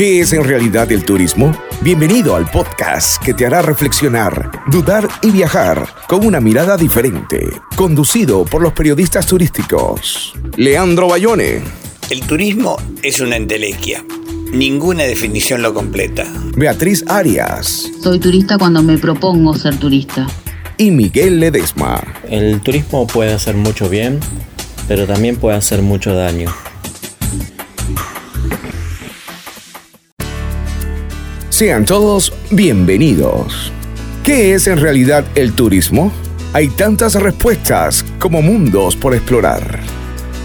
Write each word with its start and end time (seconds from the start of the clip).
¿Qué 0.00 0.20
es 0.20 0.32
en 0.32 0.44
realidad 0.44 0.90
el 0.92 1.04
turismo? 1.04 1.54
Bienvenido 1.82 2.34
al 2.34 2.50
podcast 2.50 3.22
que 3.22 3.34
te 3.34 3.44
hará 3.44 3.60
reflexionar, 3.60 4.50
dudar 4.68 5.06
y 5.20 5.30
viajar 5.30 5.86
con 6.08 6.24
una 6.24 6.40
mirada 6.40 6.78
diferente. 6.78 7.46
Conducido 7.76 8.46
por 8.46 8.62
los 8.62 8.72
periodistas 8.72 9.26
turísticos. 9.26 10.32
Leandro 10.56 11.08
Bayone. 11.08 11.60
El 12.08 12.22
turismo 12.22 12.78
es 13.02 13.20
una 13.20 13.36
entelequia. 13.36 14.02
Ninguna 14.54 15.02
definición 15.02 15.60
lo 15.60 15.74
completa. 15.74 16.24
Beatriz 16.56 17.04
Arias. 17.06 17.92
Soy 18.02 18.18
turista 18.18 18.56
cuando 18.56 18.82
me 18.82 18.96
propongo 18.96 19.54
ser 19.54 19.76
turista. 19.78 20.26
Y 20.78 20.92
Miguel 20.92 21.40
Ledesma. 21.40 22.02
El 22.26 22.62
turismo 22.62 23.06
puede 23.06 23.34
hacer 23.34 23.54
mucho 23.54 23.90
bien, 23.90 24.18
pero 24.88 25.06
también 25.06 25.36
puede 25.36 25.58
hacer 25.58 25.82
mucho 25.82 26.14
daño. 26.14 26.50
Sean 31.60 31.84
todos 31.84 32.32
bienvenidos. 32.50 33.70
¿Qué 34.24 34.54
es 34.54 34.66
en 34.66 34.80
realidad 34.80 35.26
el 35.34 35.52
turismo? 35.52 36.10
Hay 36.54 36.68
tantas 36.68 37.20
respuestas 37.20 38.02
como 38.18 38.40
mundos 38.40 38.96
por 38.96 39.14
explorar. 39.14 39.80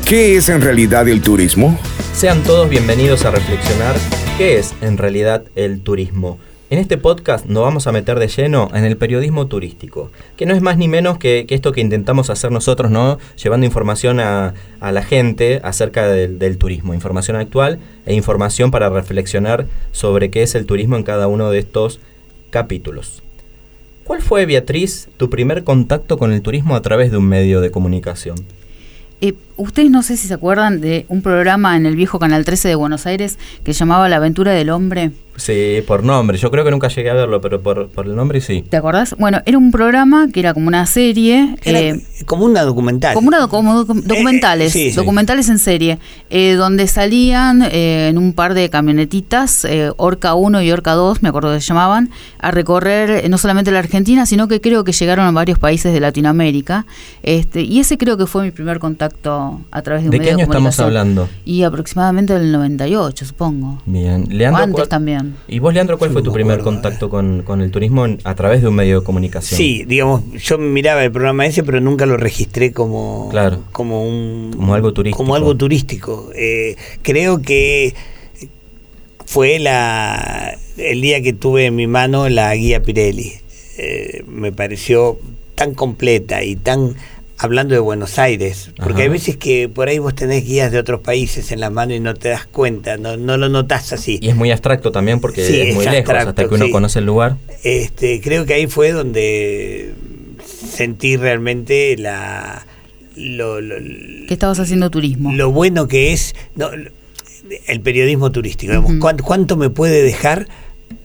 ¿Qué 0.06 0.36
es 0.36 0.50
en 0.50 0.60
realidad 0.60 1.08
el 1.08 1.22
turismo? 1.22 1.80
Sean 2.14 2.44
todos 2.44 2.70
bienvenidos 2.70 3.24
a 3.24 3.32
reflexionar 3.32 3.96
qué 4.38 4.60
es 4.60 4.74
en 4.82 4.98
realidad 4.98 5.46
el 5.56 5.80
turismo. 5.80 6.38
En 6.76 6.82
este 6.82 6.98
podcast 6.98 7.46
nos 7.46 7.64
vamos 7.64 7.88
a 7.88 7.94
meter 7.94 8.20
de 8.20 8.28
lleno 8.28 8.68
en 8.74 8.84
el 8.84 8.98
periodismo 8.98 9.48
turístico, 9.48 10.12
que 10.36 10.46
no 10.46 10.54
es 10.54 10.62
más 10.62 10.78
ni 10.78 10.90
menos 10.90 11.18
que, 11.18 11.46
esto 11.48 11.72
que 11.72 11.80
intentamos 11.80 12.30
hacer 12.30 12.52
nosotros, 12.52 12.92
¿no? 12.92 13.18
Llevando 13.42 13.66
información 13.66 14.20
a, 14.20 14.54
la 14.82 15.02
gente 15.02 15.62
acerca 15.64 16.06
del, 16.10 16.58
turismo, 16.58 16.94
información 16.94 17.38
actual 17.38 17.80
e 18.06 18.14
información 18.14 18.72
para 18.72 18.90
reflexionar 18.90 19.68
sobre 19.94 20.30
qué 20.30 20.44
es 20.44 20.54
el 20.54 20.66
turismo 20.66 20.98
en 20.98 21.04
cada 21.04 21.30
uno 21.30 21.50
de 21.50 21.60
estos 21.60 22.02
capítulos. 22.50 23.24
¿Cuál 24.04 24.22
fue, 24.22 24.46
Beatriz, 24.46 25.08
tu 25.16 25.30
primer 25.30 25.64
contacto 25.64 26.18
con 26.18 26.34
el 26.34 26.42
turismo 26.42 26.76
a 26.76 26.82
través 26.82 27.10
de 27.10 27.16
un 27.16 27.30
medio 27.30 27.62
de 27.62 27.72
comunicación? 27.72 28.36
Ustedes 29.58 29.90
no 29.90 30.04
sé 30.04 30.18
si 30.18 30.28
se 30.28 30.34
acuerdan 30.34 30.82
de 30.82 31.06
un 31.10 31.22
programa 31.22 31.76
en 31.76 31.86
el 31.86 31.96
viejo 31.96 32.20
Canal 32.20 32.46
13 32.46 32.70
de 32.70 32.76
Buenos 32.76 33.06
Aires 33.06 33.38
que 33.64 33.74
llamaba 33.74 34.10
La 34.10 34.18
aventura 34.18 34.52
del 34.52 34.70
hombre. 34.70 35.12
Sí, 35.38 35.84
por 35.86 36.04
nombre. 36.04 36.38
Yo 36.38 36.50
creo 36.50 36.64
que 36.64 36.72
nunca 36.72 36.88
llegué 36.88 37.10
a 37.10 37.14
verlo, 37.14 37.42
pero 37.42 37.62
por, 37.62 37.90
por 37.90 38.06
el 38.06 38.16
nombre 38.16 38.40
sí. 38.40 38.64
¿Te 38.70 38.78
acordás? 38.78 39.16
Bueno, 39.18 39.42
era 39.46 39.58
un 39.58 39.70
programa 39.72 40.30
que 40.32 40.40
era 40.40 40.54
como 40.54 40.68
una 40.68 40.86
serie. 40.86 41.58
Eh, 41.66 42.02
como 42.26 42.46
una 42.46 42.64
documental. 42.64 43.14
Como, 43.14 43.28
una, 43.28 43.48
como 43.48 43.82
eh, 43.82 43.86
documentales. 43.86 44.96
documentales 44.96 45.50
en 45.50 45.60
serie. 45.60 46.00
Eh, 46.30 46.54
donde 46.54 46.88
salían 46.88 47.64
en 47.64 48.18
un 48.18 48.34
par 48.34 48.54
de 48.54 48.70
camionetitas, 48.70 49.68
Orca 49.98 50.36
1 50.36 50.62
y 50.62 50.72
Orca 50.72 50.94
2, 50.94 51.22
me 51.22 51.30
acuerdo 51.30 51.54
que 51.54 51.60
se 51.60 51.68
llamaban, 51.68 52.12
a 52.40 52.52
recorrer 52.52 53.30
no 53.30 53.38
solamente 53.38 53.72
la 53.72 53.80
Argentina, 53.80 54.26
sino 54.26 54.48
que 54.48 54.62
creo 54.62 54.84
que 54.84 54.94
llegaron 54.94 55.26
a 55.28 55.32
varios 55.32 55.60
países 55.60 55.92
de 55.92 56.00
Latinoamérica. 56.00 56.86
Este, 57.24 57.62
y 57.62 57.80
ese 57.82 57.98
creo 57.98 58.18
que 58.18 58.26
fue 58.26 58.44
mi 58.44 58.52
primer 58.52 58.80
contacto 58.80 59.45
a 59.72 59.82
través 59.82 60.04
de 60.04 60.10
un 60.10 60.12
¿De 60.12 60.20
qué 60.20 60.32
año 60.32 60.44
estamos 60.44 60.80
hablando? 60.80 61.30
Y 61.46 61.64
aproximadamente 61.64 62.34
del 62.34 62.52
98, 62.52 63.26
supongo. 63.26 63.82
Bien. 63.86 64.26
Leandro, 64.30 64.64
antes 64.64 64.90
también. 64.90 65.36
¿Y 65.48 65.60
vos, 65.60 65.74
Leandro, 65.74 65.98
cuál 65.98 66.12
fue 66.12 66.22
tu 66.22 66.32
primer 66.32 66.60
contacto 66.60 67.10
con, 67.10 67.44
el 67.62 67.72
turismo 67.72 68.06
a 68.24 68.36
través 68.36 68.62
de 68.62 68.68
un 68.68 68.76
medio 68.76 69.00
de 69.00 69.06
comunicación? 69.06 69.58
Sí, 69.58 69.84
digamos, 69.86 70.22
yo 70.34 70.58
miraba 70.58 71.04
el 71.04 71.12
programa 71.12 71.46
ese, 71.46 71.64
pero 71.64 71.82
nunca 71.82 72.06
lo 72.06 72.18
registré 72.18 72.72
como, 72.72 73.32
como 73.72 74.08
un... 74.08 74.54
Como 74.56 74.74
algo 74.74 74.94
turístico. 74.94 75.18
Como 75.18 75.36
algo 75.36 75.56
turístico. 75.56 76.30
Eh, 76.36 76.76
creo 77.02 77.42
que 77.42 77.94
fue 79.26 79.60
la 79.60 80.58
el 80.78 81.02
día 81.02 81.22
que 81.22 81.34
tuve 81.34 81.68
en 81.68 81.76
mi 81.76 81.88
mano 81.88 82.30
la 82.30 82.54
guía 82.56 82.82
Pirelli. 82.82 83.34
Eh, 83.78 84.24
me 84.28 84.52
pareció 84.52 85.18
tan 85.56 85.74
completa 85.74 86.44
y 86.44 86.56
tan 86.56 86.96
hablando 87.38 87.74
de 87.74 87.80
Buenos 87.80 88.18
Aires, 88.18 88.72
porque 88.78 89.04
hay 89.04 89.10
veces 89.10 89.38
que 89.38 89.68
por 89.68 89.88
ahí 89.88 90.00
vos 90.00 90.16
tenés 90.16 90.46
guías 90.46 90.72
de 90.72 90.80
otros 90.80 91.02
países 91.02 91.52
en 91.52 91.60
la 91.60 91.70
mano 91.70 91.94
y 91.94 92.00
no 92.00 92.14
te 92.14 92.30
das 92.30 92.46
cuenta, 92.46 92.98
no, 92.98 93.18
no 93.18 93.38
lo 93.38 93.50
notás 93.50 93.92
así. 93.94 94.20
Y 94.22 94.30
es 94.30 94.36
muy 94.36 94.52
abstracto 94.52 94.92
también 94.92 95.20
porque 95.20 95.70
es 95.70 95.76
muy 95.76 95.86
lejos 95.86 96.16
hasta 96.16 96.48
que 96.48 96.56
uno 96.56 96.70
conoce 96.72 97.00
el 97.00 97.06
lugar. 97.06 97.38
Este, 97.64 98.22
creo 98.22 98.46
que 98.46 98.54
ahí 98.54 98.68
fue 98.68 98.92
donde 98.92 99.94
sentí 100.46 101.18
realmente 101.18 101.96
la... 101.98 102.66
Lo, 103.16 103.60
que 103.60 104.34
estabas 104.34 104.60
haciendo 104.60 104.90
turismo. 104.90 105.32
Lo 105.32 105.50
bueno 105.50 105.88
que 105.88 106.12
es 106.12 106.36
no, 106.56 106.70
el 107.68 107.82
periodismo 107.82 108.32
turístico. 108.32 108.74
¿cuánto, 109.00 109.56
me 109.56 109.70
puede 109.70 110.04
dejar 110.04 110.50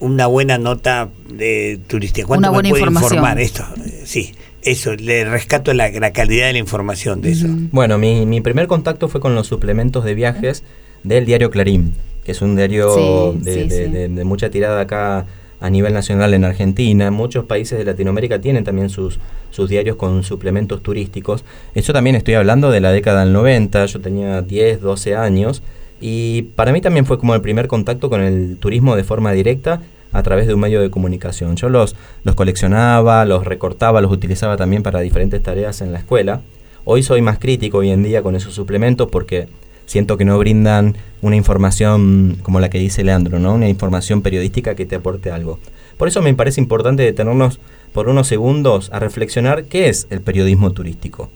una 0.01 0.27
buena 0.27 0.59
nota 0.59 1.09
de 1.33 1.79
turística? 1.87 2.27
¿Cuánto 2.27 2.51
una 2.51 2.63
me 2.63 2.71
puede 2.71 2.85
informar 2.85 3.39
esto? 3.39 3.65
Sí 4.05 4.33
eso, 4.63 4.95
le 4.95 5.25
rescato 5.25 5.73
la, 5.73 5.91
calidad 6.13 6.47
de 6.47 6.53
la 6.55 6.59
información 6.59 7.21
de 7.23 7.33
eso. 7.33 7.47
Bueno, 7.73 7.99
mi, 7.99 8.27
mi, 8.27 8.41
primer 8.41 8.67
contacto 8.67 9.09
fue 9.09 9.21
con 9.21 9.35
los 9.35 9.47
suplementos 9.47 10.05
de 10.05 10.15
viajes 10.15 10.63
del 11.03 11.25
diario 11.25 11.51
Clarín, 11.51 11.95
que 12.25 12.33
es 12.33 12.43
un 12.43 12.57
diario 12.57 13.33
de, 13.33 14.09
de, 14.09 14.25
mucha 14.25 14.51
tirada 14.51 14.81
acá 14.81 15.27
a 15.61 15.71
nivel 15.71 15.93
nacional 15.93 16.35
en 16.35 16.45
Argentina. 16.45 17.11
Muchos 17.11 17.45
países 17.45 17.79
de 17.79 17.85
Latinoamérica 17.85 18.41
tienen 18.41 18.65
también 18.65 18.91
sus, 18.91 19.19
sus 19.51 19.69
diarios 19.69 19.97
con 19.97 20.23
suplementos 20.25 20.83
turísticos. 20.83 21.45
Eso 21.75 21.93
también 21.93 22.17
estoy 22.17 22.35
hablando 22.35 22.71
de 22.71 22.81
la 22.81 22.93
década 22.93 23.25
del 23.25 23.33
90, 23.33 23.87
yo 23.87 24.01
tenía 24.01 24.43
10, 24.43 24.81
12 24.81 25.17
años. 25.17 25.63
Y 26.01 26.43
para 26.55 26.73
mí 26.73 26.81
también 26.81 27.05
fue 27.05 27.19
como 27.19 27.35
el 27.35 27.43
primer 27.43 27.67
contacto 27.67 28.09
con 28.09 28.23
el 28.23 28.57
turismo 28.59 28.97
de 28.97 29.05
forma 29.05 29.33
directa 29.33 29.83
a 30.13 30.23
través 30.23 30.47
de 30.47 30.55
un 30.55 30.61
medio 30.61 30.81
de 30.81 30.91
comunicación. 30.91 31.57
Yo 31.57 31.69
los, 31.69 31.97
los 32.25 32.35
coleccionaba, 32.35 33.25
los 33.25 33.45
recortaba, 33.45 34.01
los 34.01 34.13
utilizaba 34.13 34.57
también 34.57 34.83
para 34.83 35.01
diferentes 35.01 35.43
tareas 35.43 35.81
en 35.81 35.93
la 35.93 35.99
escuela. 35.99 36.41
Hoy 36.85 37.03
soy 37.03 37.23
más 37.23 37.39
crítico 37.39 37.79
hoy 37.79 37.91
en 37.91 38.03
día 38.03 38.23
con 38.23 38.35
esos 38.35 38.55
suplementos 38.55 39.09
porque 39.11 39.49
siento 39.87 40.17
que 40.17 40.25
no 40.25 40.39
brindan 40.39 40.97
una 41.21 41.37
información 41.37 42.39
como 42.43 42.61
la 42.61 42.71
que 42.71 42.79
dice 42.79 43.05
Leandro, 43.05 43.39
¿no? 43.39 43.55
Una 43.55 43.69
información 43.69 44.23
periodística 44.23 44.75
que 44.75 44.87
te 44.87 44.97
aporte 44.97 45.31
algo. 45.31 45.59
Por 45.99 46.09
eso 46.09 46.23
me 46.23 46.33
parece 46.33 46.61
importante 46.61 47.03
detenernos 47.03 47.61
por 47.93 48.09
unos 48.09 48.27
segundos 48.27 48.89
a 48.93 49.01
reflexionar 49.01 49.65
qué 49.65 49.89
es 49.89 50.07
el 50.11 50.21
periodismo 50.21 50.71
turístico. 50.71 51.29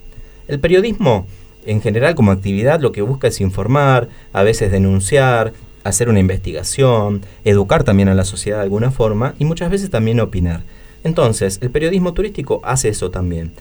El 0.49 0.61
periodismo, 0.61 1.27
en 1.67 1.83
general, 1.83 2.15
como 2.15 2.31
actividad, 2.31 2.81
lo 2.81 2.93
que 2.93 3.03
busca 3.03 3.29
es 3.29 3.41
informar, 3.41 4.09
a 4.33 4.43
veces 4.43 4.71
denunciar, 4.71 5.53
hacer 5.85 6.09
una 6.09 6.21
investigación, 6.21 7.23
educar 7.45 7.85
también 7.85 8.09
a 8.09 8.15
la 8.15 8.25
sociedad 8.25 8.59
de 8.59 8.65
alguna 8.65 8.91
forma 8.91 9.35
y 9.39 9.45
muchas 9.45 9.71
veces 9.71 9.91
también 9.91 10.21
opinar. 10.21 10.63
Entonces, 11.05 11.59
el 11.63 11.71
periodismo 11.71 12.15
turístico 12.15 12.61
hace 12.65 12.89
eso 12.89 13.11
también. 13.11 13.53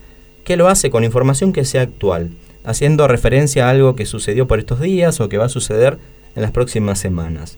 ¿Qué 0.44 0.58
lo 0.58 0.68
hace 0.68 0.90
con 0.90 1.04
información 1.04 1.54
que 1.54 1.66
sea 1.66 1.82
actual, 1.84 2.32
haciendo 2.64 3.08
referencia 3.08 3.68
a 3.68 3.70
algo 3.70 3.96
que 3.96 4.06
sucedió 4.06 4.48
por 4.48 4.60
estos 4.60 4.80
días 4.80 5.20
o 5.22 5.30
que 5.30 5.38
va 5.38 5.46
a 5.46 5.50
suceder 5.50 5.98
en 6.36 6.42
las 6.42 6.52
próximas 6.52 7.00
semanas. 7.00 7.58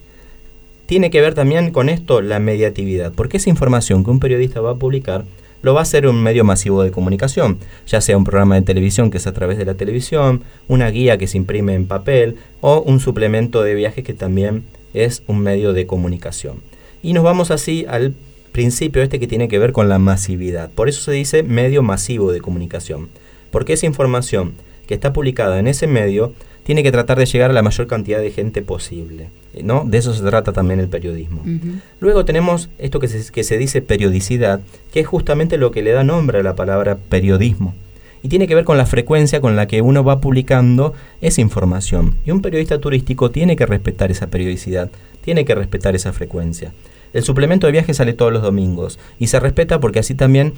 Tiene 0.85 1.09
que 1.09 1.21
ver 1.21 1.33
también 1.33 1.71
con 1.71 1.89
esto 1.89 2.21
la 2.21 2.39
mediatividad, 2.39 3.11
porque 3.13 3.37
esa 3.37 3.49
información 3.49 4.03
que 4.03 4.11
un 4.11 4.19
periodista 4.19 4.61
va 4.61 4.71
a 4.71 4.75
publicar 4.75 5.25
lo 5.65 5.73
va 5.73 5.79
a 5.79 5.81
hacer 5.81 6.05
un 6.05 6.21
medio 6.21 6.43
masivo 6.43 6.83
de 6.83 6.91
comunicación, 6.91 7.57
ya 7.87 7.99
sea 7.99 8.15
un 8.15 8.23
programa 8.23 8.53
de 8.53 8.61
televisión 8.61 9.09
que 9.09 9.17
es 9.17 9.25
a 9.25 9.33
través 9.33 9.57
de 9.57 9.65
la 9.65 9.73
televisión, 9.73 10.43
una 10.67 10.91
guía 10.91 11.17
que 11.17 11.25
se 11.25 11.37
imprime 11.37 11.73
en 11.73 11.87
papel 11.87 12.37
o 12.61 12.81
un 12.81 12.99
suplemento 12.99 13.63
de 13.63 13.73
viajes 13.73 14.03
que 14.03 14.13
también 14.13 14.63
es 14.93 15.23
un 15.25 15.39
medio 15.39 15.73
de 15.73 15.87
comunicación. 15.87 16.57
Y 17.01 17.13
nos 17.13 17.23
vamos 17.23 17.49
así 17.49 17.83
al 17.89 18.13
principio 18.51 19.01
este 19.01 19.19
que 19.19 19.25
tiene 19.25 19.47
que 19.47 19.57
ver 19.57 19.71
con 19.71 19.89
la 19.89 19.97
masividad. 19.97 20.69
Por 20.69 20.87
eso 20.87 21.01
se 21.01 21.13
dice 21.13 21.41
medio 21.41 21.81
masivo 21.81 22.31
de 22.31 22.41
comunicación, 22.41 23.09
porque 23.49 23.73
esa 23.73 23.87
información 23.87 24.53
que 24.85 24.93
está 24.93 25.13
publicada 25.13 25.57
en 25.57 25.65
ese 25.65 25.87
medio 25.87 26.33
tiene 26.65 26.81
que 26.81 26.91
tratar 26.91 27.19
de 27.19 27.27
llegar 27.27 27.51
a 27.51 27.53
la 27.53 27.61
mayor 27.61 27.85
cantidad 27.85 28.19
de 28.19 28.31
gente 28.31 28.63
posible. 28.63 29.29
¿no? 29.63 29.83
De 29.85 29.99
eso 29.99 30.15
se 30.15 30.23
trata 30.23 30.51
también 30.51 30.79
el 30.79 30.87
periodismo. 30.87 31.43
Luego 31.99 32.25
tenemos 32.25 32.69
esto 32.79 32.99
que 32.99 33.07
se, 33.07 33.31
que 33.31 33.43
se 33.43 33.59
dice 33.59 33.83
periodicidad, 33.83 34.61
que 34.91 35.01
es 35.01 35.07
justamente 35.07 35.59
lo 35.59 35.69
que 35.69 35.83
le 35.83 35.91
da 35.91 36.03
nombre 36.03 36.39
a 36.39 36.43
la 36.43 36.55
palabra 36.55 36.97
periodismo. 36.97 37.75
Y 38.23 38.29
tiene 38.29 38.47
que 38.47 38.55
ver 38.55 38.65
con 38.65 38.79
la 38.79 38.87
frecuencia 38.87 39.41
con 39.41 39.55
la 39.55 39.67
que 39.67 39.83
uno 39.83 40.03
va 40.03 40.19
publicando 40.19 40.93
esa 41.21 41.41
información. 41.41 42.15
Y 42.25 42.31
un 42.31 42.41
periodista 42.41 42.79
turístico 42.79 43.29
tiene 43.29 43.55
que 43.55 43.67
respetar 43.67 44.09
esa 44.09 44.27
periodicidad, 44.27 44.89
tiene 45.21 45.45
que 45.45 45.53
respetar 45.53 45.95
esa 45.95 46.13
frecuencia. 46.13 46.73
El 47.13 47.21
suplemento 47.21 47.67
de 47.67 47.73
viaje 47.73 47.93
sale 47.93 48.13
todos 48.13 48.33
los 48.33 48.41
domingos 48.41 48.97
y 49.19 49.27
se 49.27 49.39
respeta 49.39 49.79
porque 49.79 49.99
así 49.99 50.15
también 50.15 50.53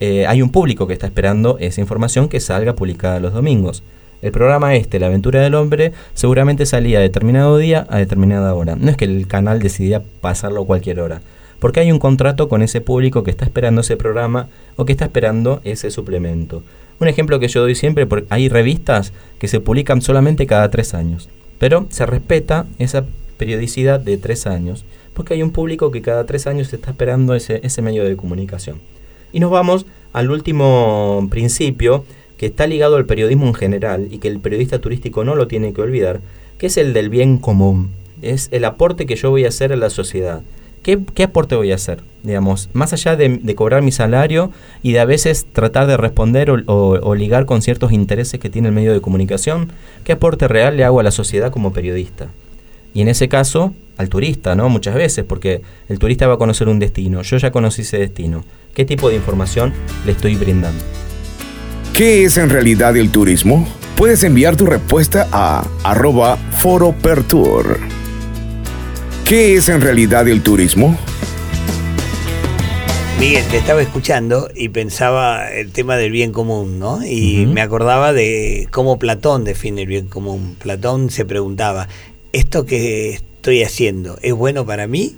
eh, 0.00 0.26
hay 0.26 0.42
un 0.42 0.50
público 0.50 0.86
que 0.86 0.92
está 0.92 1.06
esperando 1.06 1.56
esa 1.58 1.80
información 1.80 2.28
que 2.28 2.38
salga 2.38 2.74
publicada 2.74 3.18
los 3.18 3.32
domingos. 3.32 3.82
El 4.20 4.32
programa 4.32 4.74
este, 4.74 4.98
La 4.98 5.06
aventura 5.06 5.40
del 5.40 5.54
hombre, 5.54 5.92
seguramente 6.14 6.66
salía 6.66 6.98
a 6.98 7.02
determinado 7.02 7.56
día 7.56 7.86
a 7.88 7.98
determinada 7.98 8.54
hora. 8.54 8.74
No 8.76 8.90
es 8.90 8.96
que 8.96 9.04
el 9.04 9.26
canal 9.28 9.60
decidía 9.60 10.02
pasarlo 10.20 10.62
a 10.62 10.66
cualquier 10.66 11.00
hora, 11.00 11.22
porque 11.60 11.80
hay 11.80 11.92
un 11.92 11.98
contrato 11.98 12.48
con 12.48 12.62
ese 12.62 12.80
público 12.80 13.22
que 13.22 13.30
está 13.30 13.44
esperando 13.44 13.82
ese 13.82 13.96
programa 13.96 14.48
o 14.76 14.84
que 14.84 14.92
está 14.92 15.04
esperando 15.04 15.60
ese 15.64 15.90
suplemento. 15.90 16.62
Un 17.00 17.06
ejemplo 17.06 17.38
que 17.38 17.48
yo 17.48 17.60
doy 17.60 17.76
siempre, 17.76 18.06
porque 18.06 18.26
hay 18.28 18.48
revistas 18.48 19.12
que 19.38 19.46
se 19.46 19.60
publican 19.60 20.02
solamente 20.02 20.46
cada 20.46 20.68
tres 20.68 20.94
años, 20.94 21.28
pero 21.58 21.86
se 21.90 22.04
respeta 22.06 22.66
esa 22.78 23.04
periodicidad 23.36 24.00
de 24.00 24.18
tres 24.18 24.48
años, 24.48 24.84
porque 25.14 25.34
hay 25.34 25.42
un 25.44 25.52
público 25.52 25.92
que 25.92 26.02
cada 26.02 26.26
tres 26.26 26.48
años 26.48 26.72
está 26.72 26.90
esperando 26.90 27.34
ese, 27.34 27.60
ese 27.62 27.82
medio 27.82 28.04
de 28.04 28.16
comunicación. 28.16 28.80
Y 29.32 29.38
nos 29.38 29.50
vamos 29.52 29.86
al 30.12 30.30
último 30.30 31.28
principio, 31.30 32.04
que 32.38 32.46
está 32.46 32.66
ligado 32.66 32.96
al 32.96 33.04
periodismo 33.04 33.46
en 33.46 33.54
general 33.54 34.08
y 34.10 34.18
que 34.18 34.28
el 34.28 34.38
periodista 34.38 34.78
turístico 34.78 35.24
no 35.24 35.34
lo 35.34 35.48
tiene 35.48 35.74
que 35.74 35.82
olvidar, 35.82 36.20
que 36.56 36.68
es 36.68 36.78
el 36.78 36.94
del 36.94 37.10
bien 37.10 37.36
común. 37.36 37.90
Es 38.22 38.48
el 38.52 38.64
aporte 38.64 39.04
que 39.06 39.16
yo 39.16 39.30
voy 39.30 39.44
a 39.44 39.48
hacer 39.48 39.72
a 39.72 39.76
la 39.76 39.90
sociedad. 39.90 40.42
¿Qué, 40.82 41.22
aporte 41.22 41.54
voy 41.54 41.72
a 41.72 41.74
hacer? 41.74 42.02
Digamos, 42.22 42.70
más 42.72 42.92
allá 42.94 43.14
de, 43.16 43.54
cobrar 43.54 43.82
mi 43.82 43.92
salario 43.92 44.52
y 44.82 44.92
de 44.92 45.00
a 45.00 45.04
veces 45.04 45.46
tratar 45.52 45.86
de 45.86 45.96
responder 45.96 46.50
o, 46.50 47.14
ligar 47.14 47.44
con 47.44 47.60
ciertos 47.60 47.92
intereses 47.92 48.40
que 48.40 48.48
tiene 48.48 48.68
el 48.68 48.74
medio 48.74 48.92
de 48.92 49.00
comunicación, 49.00 49.70
¿qué 50.04 50.12
aporte 50.12 50.48
real 50.48 50.76
le 50.76 50.84
hago 50.84 51.00
a 51.00 51.02
la 51.02 51.10
sociedad 51.10 51.50
como 51.50 51.72
periodista? 51.72 52.28
Y 52.94 53.02
en 53.02 53.08
ese 53.08 53.28
caso, 53.28 53.74
al 53.98 54.08
turista, 54.08 54.54
¿no? 54.54 54.68
Muchas 54.70 54.94
veces, 54.94 55.24
porque 55.26 55.60
el 55.88 55.98
turista 55.98 56.26
va 56.26 56.34
a 56.34 56.38
conocer 56.38 56.68
un 56.68 56.78
destino, 56.78 57.20
yo 57.22 57.36
ya 57.36 57.50
conocí 57.50 57.82
ese 57.82 57.98
destino. 57.98 58.44
¿Qué 58.72 58.84
tipo 58.84 59.10
de 59.10 59.16
información 59.16 59.74
le 60.06 60.12
estoy 60.12 60.36
brindando? 60.36 60.82
¿Qué 61.98 62.24
es 62.24 62.36
en 62.36 62.48
realidad 62.48 62.96
el 62.96 63.10
turismo? 63.10 63.66
Puedes 63.96 64.22
enviar 64.22 64.54
tu 64.54 64.66
respuesta 64.66 65.26
a 65.32 65.66
arroba 65.82 66.36
foropertour. 66.36 67.80
¿Qué 69.24 69.56
es 69.56 69.68
en 69.68 69.80
realidad 69.80 70.28
el 70.28 70.44
turismo? 70.44 70.96
Miguel, 73.18 73.44
te 73.50 73.56
estaba 73.56 73.82
escuchando 73.82 74.48
y 74.54 74.68
pensaba 74.68 75.50
el 75.50 75.72
tema 75.72 75.96
del 75.96 76.12
bien 76.12 76.30
común, 76.30 76.78
¿no? 76.78 77.04
Y 77.04 77.46
me 77.46 77.62
acordaba 77.62 78.12
de 78.12 78.68
cómo 78.70 79.00
Platón 79.00 79.42
define 79.42 79.82
el 79.82 79.88
bien 79.88 80.06
común. 80.06 80.54
Platón 80.56 81.10
se 81.10 81.24
preguntaba, 81.24 81.88
¿esto 82.32 82.64
que 82.64 83.10
estoy 83.10 83.64
haciendo 83.64 84.20
es 84.22 84.34
bueno 84.34 84.64
para 84.64 84.86
mí 84.86 85.16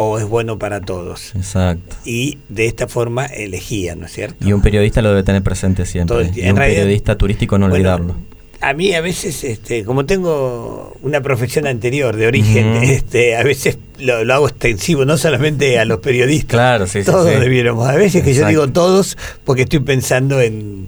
o 0.00 0.16
es 0.18 0.24
bueno 0.24 0.58
para 0.58 0.80
todos. 0.80 1.34
Exacto. 1.34 1.96
Y 2.04 2.38
de 2.48 2.66
esta 2.66 2.86
forma 2.86 3.26
elegía, 3.26 3.96
¿no 3.96 4.06
es 4.06 4.12
cierto? 4.12 4.46
Y 4.46 4.52
un 4.52 4.62
periodista 4.62 5.02
lo 5.02 5.10
debe 5.10 5.24
tener 5.24 5.42
presente 5.42 5.84
siempre. 5.86 6.30
y 6.34 6.48
un 6.48 6.54
periodista 6.54 7.18
turístico 7.18 7.58
no 7.58 7.66
olvidarlo. 7.66 8.14
A 8.60 8.74
mí 8.74 8.92
a 8.94 9.00
veces, 9.00 9.42
este, 9.44 9.84
como 9.84 10.06
tengo 10.06 10.96
una 11.02 11.20
profesión 11.20 11.66
anterior 11.66 12.16
de 12.16 12.28
origen, 12.28 12.76
este, 12.82 13.36
a 13.36 13.42
veces 13.42 13.78
lo, 13.98 14.14
hago 14.32 14.48
extensivo, 14.48 15.04
no 15.04 15.18
solamente 15.18 15.80
a 15.80 15.84
los 15.84 15.98
periodistas. 15.98 16.50
Claro, 16.50 16.86
sí, 16.86 17.02
Todos 17.02 17.26
debiéramos. 17.26 17.88
A 17.88 17.96
veces 17.96 18.22
que 18.22 18.34
yo 18.34 18.46
digo 18.46 18.68
todos 18.68 19.18
porque 19.44 19.62
estoy 19.62 19.80
pensando 19.80 20.40
en, 20.40 20.86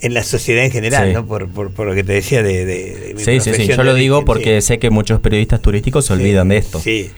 en 0.00 0.14
la 0.14 0.22
sociedad 0.22 0.64
en 0.64 0.70
general, 0.70 1.12
¿no? 1.12 1.26
Por, 1.26 1.48
por, 1.48 1.86
lo 1.86 1.94
que 1.94 2.04
te 2.04 2.14
decía 2.14 2.42
de, 2.42 2.64
de, 2.64 3.12
mi 3.14 3.22
Sí, 3.22 3.40
sí, 3.40 3.52
sí. 3.52 3.66
Yo 3.66 3.82
lo 3.82 3.94
digo 3.94 4.24
porque 4.24 4.62
sé 4.62 4.78
que 4.78 4.88
muchos 4.88 5.20
periodistas 5.20 5.60
turísticos 5.60 6.06
se 6.06 6.14
olvidan 6.14 6.48
de 6.48 6.56
esto. 6.56 6.80
Sí. 6.80 7.10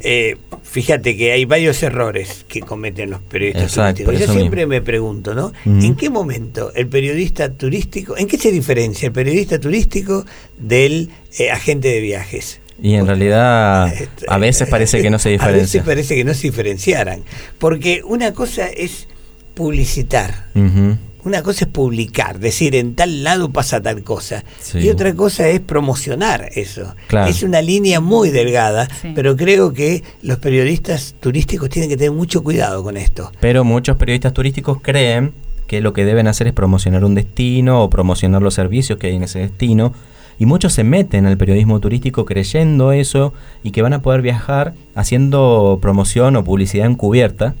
Eh, 0.00 0.36
fíjate 0.68 1.16
que 1.16 1.32
hay 1.32 1.44
varios 1.44 1.82
errores 1.82 2.44
que 2.48 2.60
cometen 2.60 3.10
los 3.10 3.20
periodistas 3.22 3.72
turísticos. 3.94 4.18
Yo 4.18 4.32
siempre 4.32 4.66
me 4.66 4.82
pregunto, 4.82 5.34
¿no? 5.34 5.52
¿En 5.64 5.94
qué 5.94 6.10
momento 6.10 6.72
el 6.74 6.88
periodista 6.88 7.52
turístico, 7.52 8.16
en 8.16 8.26
qué 8.26 8.36
se 8.36 8.50
diferencia 8.50 9.06
el 9.06 9.12
periodista 9.12 9.58
turístico 9.58 10.24
del 10.58 11.10
eh, 11.38 11.50
agente 11.50 11.88
de 11.88 12.00
viajes? 12.00 12.60
Y 12.82 12.94
en 12.94 13.06
realidad 13.06 13.92
a 14.28 14.38
veces 14.38 14.68
parece 14.68 15.00
que 15.00 15.08
no 15.08 15.18
se 15.18 15.30
diferencia. 15.30 15.60
A 15.60 15.62
veces 15.62 15.82
parece 15.82 16.14
que 16.14 16.24
no 16.24 16.34
se 16.34 16.48
diferenciaran. 16.48 17.22
Porque 17.58 18.02
una 18.04 18.32
cosa 18.34 18.68
es 18.68 19.08
publicitar. 19.54 20.46
Una 21.26 21.42
cosa 21.42 21.64
es 21.64 21.70
publicar, 21.72 22.38
decir 22.38 22.76
en 22.76 22.94
tal 22.94 23.24
lado 23.24 23.50
pasa 23.50 23.82
tal 23.82 24.04
cosa. 24.04 24.44
Y 24.74 24.90
otra 24.90 25.12
cosa 25.12 25.48
es 25.48 25.58
promocionar 25.58 26.50
eso. 26.54 26.94
Es 27.26 27.42
una 27.42 27.60
línea 27.60 28.00
muy 28.00 28.30
delgada, 28.30 28.86
pero 29.16 29.34
creo 29.34 29.72
que 29.72 30.04
los 30.22 30.38
periodistas 30.38 31.16
turísticos 31.18 31.68
tienen 31.68 31.90
que 31.90 31.96
tener 31.96 32.12
mucho 32.12 32.44
cuidado 32.44 32.84
con 32.84 32.96
esto. 32.96 33.32
Pero 33.40 33.64
muchos 33.64 33.96
periodistas 33.96 34.34
turísticos 34.34 34.78
creen 34.80 35.32
que 35.66 35.80
lo 35.80 35.92
que 35.92 36.04
deben 36.04 36.28
hacer 36.28 36.46
es 36.46 36.52
promocionar 36.52 37.04
un 37.04 37.16
destino 37.16 37.82
o 37.82 37.90
promocionar 37.90 38.40
los 38.40 38.54
servicios 38.54 38.96
que 38.96 39.08
hay 39.08 39.16
en 39.16 39.24
ese 39.24 39.40
destino. 39.40 39.92
Y 40.38 40.46
muchos 40.46 40.74
se 40.74 40.84
meten 40.84 41.26
al 41.26 41.36
periodismo 41.36 41.80
turístico 41.80 42.24
creyendo 42.24 42.92
eso 42.92 43.34
y 43.64 43.72
que 43.72 43.82
van 43.82 43.94
a 43.94 44.00
poder 44.00 44.22
viajar 44.22 44.74
haciendo 44.94 45.80
promoción 45.82 46.36
o 46.36 46.44
publicidad 46.44 46.86
encubierta 46.86 47.56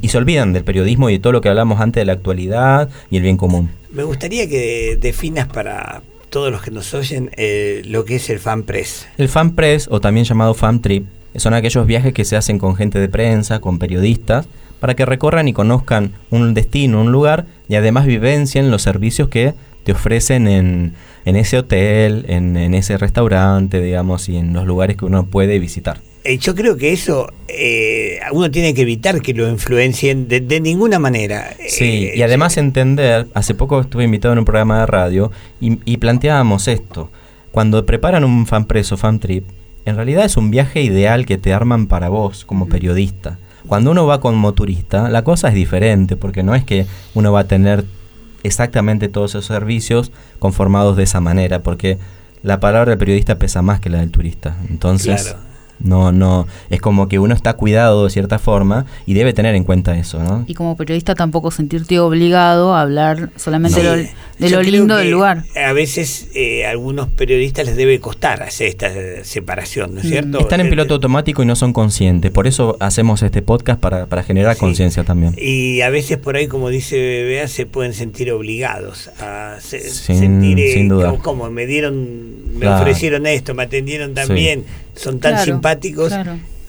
y 0.00 0.08
se 0.08 0.18
olvidan 0.18 0.52
del 0.52 0.64
periodismo 0.64 1.10
y 1.10 1.14
de 1.14 1.18
todo 1.18 1.32
lo 1.32 1.40
que 1.40 1.48
hablamos 1.48 1.80
antes 1.80 2.00
de 2.00 2.04
la 2.04 2.12
actualidad 2.12 2.88
y 3.10 3.16
el 3.16 3.22
bien 3.22 3.36
común. 3.36 3.70
Me 3.90 4.02
gustaría 4.02 4.48
que 4.48 4.98
definas 5.00 5.48
para 5.48 6.02
todos 6.30 6.52
los 6.52 6.62
que 6.62 6.70
nos 6.70 6.92
oyen 6.94 7.30
eh, 7.36 7.82
lo 7.86 8.04
que 8.04 8.16
es 8.16 8.28
el 8.30 8.38
fan 8.38 8.62
press. 8.62 9.06
El 9.16 9.28
fan 9.28 9.54
press, 9.54 9.88
o 9.90 10.00
también 10.00 10.26
llamado 10.26 10.54
fan 10.54 10.82
trip, 10.82 11.06
son 11.36 11.54
aquellos 11.54 11.86
viajes 11.86 12.12
que 12.12 12.24
se 12.24 12.36
hacen 12.36 12.58
con 12.58 12.76
gente 12.76 12.98
de 12.98 13.08
prensa, 13.08 13.60
con 13.60 13.78
periodistas, 13.78 14.46
para 14.80 14.94
que 14.94 15.06
recorran 15.06 15.48
y 15.48 15.52
conozcan 15.52 16.12
un 16.30 16.54
destino, 16.54 17.00
un 17.00 17.12
lugar 17.12 17.46
y 17.68 17.76
además 17.76 18.06
vivencien 18.06 18.70
los 18.70 18.82
servicios 18.82 19.28
que 19.28 19.54
te 19.84 19.92
ofrecen 19.92 20.48
en, 20.48 20.94
en 21.24 21.36
ese 21.36 21.58
hotel, 21.58 22.24
en, 22.28 22.56
en 22.56 22.74
ese 22.74 22.98
restaurante, 22.98 23.80
digamos, 23.80 24.28
y 24.28 24.36
en 24.36 24.52
los 24.52 24.66
lugares 24.66 24.96
que 24.96 25.04
uno 25.04 25.26
puede 25.26 25.58
visitar. 25.58 26.00
Eh, 26.26 26.38
yo 26.38 26.56
creo 26.56 26.76
que 26.76 26.92
eso 26.92 27.32
eh, 27.46 28.18
uno 28.32 28.50
tiene 28.50 28.74
que 28.74 28.82
evitar 28.82 29.22
que 29.22 29.32
lo 29.32 29.48
influencien 29.48 30.26
de, 30.26 30.60
ninguna 30.60 30.98
manera. 30.98 31.54
Sí, 31.68 32.06
eh, 32.06 32.14
y 32.16 32.22
además 32.22 32.56
entender, 32.56 33.28
hace 33.32 33.54
poco 33.54 33.80
estuve 33.80 34.02
invitado 34.02 34.32
en 34.32 34.40
un 34.40 34.44
programa 34.44 34.80
de 34.80 34.86
radio 34.86 35.30
y, 35.60 35.96
planteábamos 35.98 36.66
esto. 36.66 37.10
Cuando 37.52 37.86
preparan 37.86 38.24
un 38.24 38.44
fan 38.46 38.64
preso, 38.64 38.96
fan 38.96 39.20
trip, 39.20 39.44
en 39.84 39.94
realidad 39.94 40.24
es 40.24 40.36
un 40.36 40.50
viaje 40.50 40.82
ideal 40.82 41.26
que 41.26 41.38
te 41.38 41.52
arman 41.52 41.86
para 41.86 42.08
vos 42.08 42.44
como 42.44 42.68
periodista. 42.68 43.38
Cuando 43.68 43.92
uno 43.92 44.04
va 44.06 44.20
como 44.20 44.52
turista, 44.52 45.08
la 45.08 45.22
cosa 45.22 45.48
es 45.48 45.54
diferente, 45.54 46.16
porque 46.16 46.42
no 46.42 46.56
es 46.56 46.64
que 46.64 46.86
uno 47.14 47.32
va 47.32 47.40
a 47.40 47.48
tener 47.48 47.84
exactamente 48.42 49.08
todos 49.08 49.30
esos 49.30 49.46
servicios 49.46 50.10
conformados 50.40 50.96
de 50.96 51.04
esa 51.04 51.20
manera, 51.20 51.62
porque 51.62 51.98
la 52.42 52.58
palabra 52.58 52.90
del 52.90 52.98
periodista 52.98 53.38
pesa 53.38 53.62
más 53.62 53.78
que 53.78 53.90
la 53.90 53.98
del 53.98 54.10
turista. 54.10 54.56
Entonces, 54.68 55.36
no, 55.78 56.12
no, 56.12 56.46
es 56.70 56.80
como 56.80 57.08
que 57.08 57.18
uno 57.18 57.34
está 57.34 57.54
cuidado 57.54 58.04
de 58.04 58.10
cierta 58.10 58.38
forma 58.38 58.86
y 59.04 59.14
debe 59.14 59.32
tener 59.32 59.54
en 59.54 59.64
cuenta 59.64 59.96
eso, 59.96 60.18
¿no? 60.22 60.44
Y 60.46 60.54
como 60.54 60.76
periodista 60.76 61.14
tampoco 61.14 61.50
sentirte 61.50 61.98
obligado 62.00 62.74
a 62.74 62.82
hablar 62.82 63.30
solamente 63.36 63.82
de 63.82 64.50
lo, 64.50 64.62
lindo 64.62 64.96
del 64.96 65.10
lugar. 65.10 65.44
A 65.54 65.72
veces 65.72 66.28
eh, 66.34 66.66
a 66.66 66.70
algunos 66.70 67.08
periodistas 67.08 67.66
les 67.66 67.76
debe 67.76 68.00
costar 68.00 68.42
hacer 68.42 68.68
esta 68.68 68.90
separación, 69.24 69.94
¿no 69.94 70.00
es 70.00 70.06
mm. 70.06 70.08
cierto? 70.08 70.40
Están 70.40 70.60
en 70.60 70.70
piloto 70.70 70.94
automático 70.94 71.42
y 71.42 71.46
no 71.46 71.56
son 71.56 71.72
conscientes, 71.72 72.30
por 72.30 72.46
eso 72.46 72.76
hacemos 72.80 73.22
este 73.22 73.42
podcast 73.42 73.80
para, 73.80 74.06
para 74.06 74.22
generar 74.22 74.56
conciencia 74.56 75.04
también. 75.04 75.34
Y 75.38 75.80
a 75.80 75.90
veces 75.90 76.18
por 76.18 76.36
ahí, 76.36 76.46
como 76.46 76.68
dice 76.68 76.96
Bea, 77.24 77.48
se 77.48 77.66
pueden 77.66 77.92
sentir 77.92 78.32
obligados 78.32 79.08
a 79.20 79.56
sentir 79.60 80.58
sin 80.72 80.92
eh, 80.92 81.18
Como, 81.22 81.50
me 81.50 81.66
dieron, 81.66 82.45
me 82.56 82.68
ofrecieron 82.68 83.26
esto, 83.26 83.54
me 83.54 83.64
atendieron 83.64 84.14
también 84.14 84.64
son 84.96 85.20
tan 85.20 85.44
simpáticos. 85.44 86.12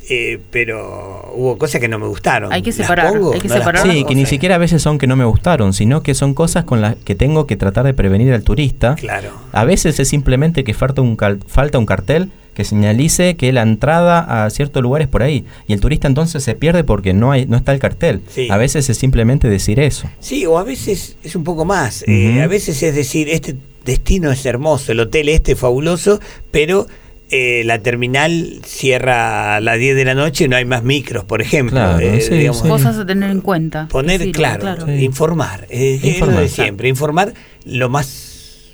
Eh, 0.09 0.39
pero 0.51 1.33
hubo 1.35 1.57
cosas 1.57 1.81
que 1.81 1.89
no 1.89 1.99
me 1.99 2.07
gustaron. 2.07 2.53
Hay 2.53 2.61
que 2.61 2.71
separar. 2.71 3.13
hay 3.33 3.41
que 3.41 3.49
separar 3.49 3.83
sí, 3.83 4.05
que 4.05 4.15
ni 4.15 4.25
siquiera 4.25 4.55
a 4.55 4.57
veces 4.57 4.81
son 4.81 4.97
que 4.99 5.07
no 5.07 5.17
me 5.17 5.25
gustaron, 5.25 5.73
sino 5.73 6.01
que 6.01 6.13
son 6.13 6.33
cosas 6.33 6.63
con 6.63 6.79
las 6.79 6.95
que 6.95 7.13
tengo 7.13 7.45
que 7.45 7.57
tratar 7.57 7.85
de 7.85 7.93
prevenir 7.93 8.31
al 8.31 8.43
turista. 8.43 8.95
Claro. 8.95 9.31
A 9.51 9.65
veces 9.65 9.99
es 9.99 10.07
simplemente 10.07 10.63
que 10.63 10.73
falta 10.73 11.01
un, 11.01 11.17
falta 11.47 11.77
un 11.77 11.85
cartel 11.85 12.29
que 12.53 12.63
señalice 12.63 13.35
que 13.35 13.51
la 13.51 13.63
entrada 13.63 14.45
a 14.45 14.49
ciertos 14.49 14.81
lugares 14.81 15.09
por 15.09 15.23
ahí. 15.23 15.43
Y 15.67 15.73
el 15.73 15.81
turista 15.81 16.07
entonces 16.07 16.41
se 16.41 16.55
pierde 16.55 16.85
porque 16.85 17.13
no, 17.13 17.31
hay, 17.31 17.45
no 17.45 17.57
está 17.57 17.73
el 17.73 17.79
cartel. 17.79 18.21
A 18.49 18.55
veces 18.55 18.89
es 18.89 18.97
simplemente 18.97 19.49
decir 19.49 19.79
eso. 19.79 20.09
Sí, 20.21 20.45
o 20.45 20.57
a 20.57 20.63
veces 20.63 21.17
es 21.21 21.35
un 21.35 21.43
poco 21.43 21.65
más. 21.65 22.05
Eh, 22.07 22.41
a 22.41 22.47
veces 22.47 22.81
es 22.81 22.95
decir, 22.95 23.27
este 23.29 23.57
destino 23.87 24.31
es 24.31 24.45
hermoso, 24.45 24.91
el 24.91 24.99
hotel 24.99 25.29
este 25.29 25.53
es 25.53 25.59
fabuloso, 25.59 26.19
pero 26.51 26.87
eh, 27.29 27.63
la 27.65 27.79
terminal 27.79 28.61
cierra 28.65 29.55
a 29.55 29.59
las 29.61 29.79
10 29.79 29.95
de 29.95 30.05
la 30.05 30.13
noche 30.13 30.45
y 30.45 30.47
no 30.47 30.55
hay 30.55 30.65
más 30.65 30.83
micros, 30.83 31.23
por 31.23 31.41
ejemplo. 31.41 31.99
Eh, 31.99 32.51
Cosas 32.67 32.97
a 32.97 33.05
tener 33.05 33.31
en 33.31 33.41
cuenta. 33.41 33.87
Poner, 33.89 34.31
claro, 34.31 34.91
informar. 34.93 35.65
Eh, 35.69 35.99
informar 36.03 36.41
de 36.41 36.49
siempre, 36.49 36.89
informar 36.89 37.33
lo 37.65 37.89
más. 37.89 38.73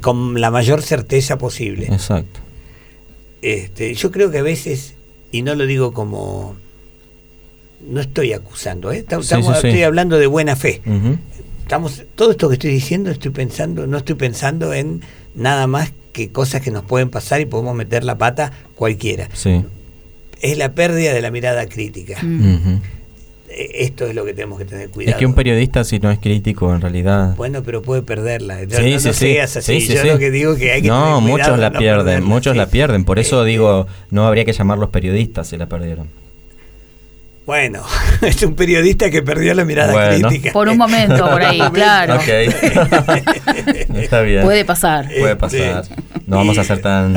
con 0.00 0.40
la 0.40 0.50
mayor 0.50 0.82
certeza 0.82 1.38
posible. 1.38 1.86
Exacto. 1.86 2.40
Este, 3.42 3.94
yo 3.94 4.10
creo 4.10 4.30
que 4.30 4.38
a 4.38 4.42
veces, 4.42 4.94
y 5.30 5.42
no 5.42 5.54
lo 5.54 5.66
digo 5.66 5.92
como. 5.92 6.56
No 7.88 8.00
estoy 8.00 8.32
acusando, 8.32 8.90
estamos, 8.90 9.30
estoy 9.30 9.82
hablando 9.82 10.18
de 10.18 10.26
buena 10.26 10.56
fe. 10.56 10.82
Estamos, 11.68 12.02
todo 12.14 12.30
esto 12.30 12.48
que 12.48 12.54
estoy 12.54 12.70
diciendo, 12.70 13.10
estoy 13.10 13.30
pensando, 13.30 13.86
no 13.86 13.98
estoy 13.98 14.14
pensando 14.14 14.72
en 14.72 15.02
nada 15.34 15.66
más 15.66 15.92
que 16.14 16.30
cosas 16.30 16.62
que 16.62 16.70
nos 16.70 16.82
pueden 16.82 17.10
pasar 17.10 17.42
y 17.42 17.44
podemos 17.44 17.74
meter 17.76 18.04
la 18.04 18.16
pata 18.16 18.52
cualquiera. 18.74 19.28
Sí. 19.34 19.66
Es 20.40 20.56
la 20.56 20.72
pérdida 20.72 21.12
de 21.12 21.20
la 21.20 21.30
mirada 21.30 21.68
crítica. 21.68 22.16
Mm. 22.22 22.80
eh, 23.50 23.70
esto 23.80 24.06
es 24.06 24.14
lo 24.14 24.24
que 24.24 24.32
tenemos 24.32 24.58
que 24.58 24.64
tener 24.64 24.88
cuidado. 24.88 25.10
Es 25.10 25.18
que 25.18 25.26
un 25.26 25.34
periodista 25.34 25.84
si 25.84 25.98
no 25.98 26.10
es 26.10 26.18
crítico 26.20 26.74
en 26.74 26.80
realidad... 26.80 27.36
Bueno, 27.36 27.62
pero 27.62 27.82
puede 27.82 28.00
perderla. 28.00 28.60
Sí, 28.60 28.94
no, 28.94 29.00
sí, 29.00 29.12
sí. 29.12 29.36
así. 29.36 29.88
Yo 29.88 30.04
lo 30.04 30.18
que 30.18 30.30
digo 30.30 30.56
que 30.56 30.72
hay 30.72 30.80
que 30.80 30.88
No, 30.88 31.20
muchos 31.20 31.58
la 31.58 31.70
pierden, 31.70 32.24
muchos 32.24 32.56
la 32.56 32.70
pierden. 32.70 33.04
Por 33.04 33.18
eso 33.18 33.44
digo, 33.44 33.86
no 34.10 34.26
habría 34.26 34.46
que 34.46 34.54
llamarlos 34.54 34.88
periodistas 34.88 35.48
si 35.48 35.58
la 35.58 35.66
perdieron. 35.66 36.08
Bueno, 37.48 37.82
es 38.20 38.42
un 38.42 38.54
periodista 38.54 39.10
que 39.10 39.22
perdió 39.22 39.54
la 39.54 39.64
mirada 39.64 40.18
crítica. 40.18 40.52
Por 40.52 40.68
un 40.68 40.76
momento, 40.76 41.30
por 41.30 41.42
ahí, 41.42 41.58
claro. 41.72 42.20
Está 43.94 44.20
bien. 44.20 44.42
Puede 44.42 44.66
pasar. 44.66 45.08
Puede 45.18 45.34
pasar. 45.34 45.86
No 46.26 46.36
vamos 46.36 46.58
a 46.58 46.64
ser 46.64 46.82
tan. 46.82 47.14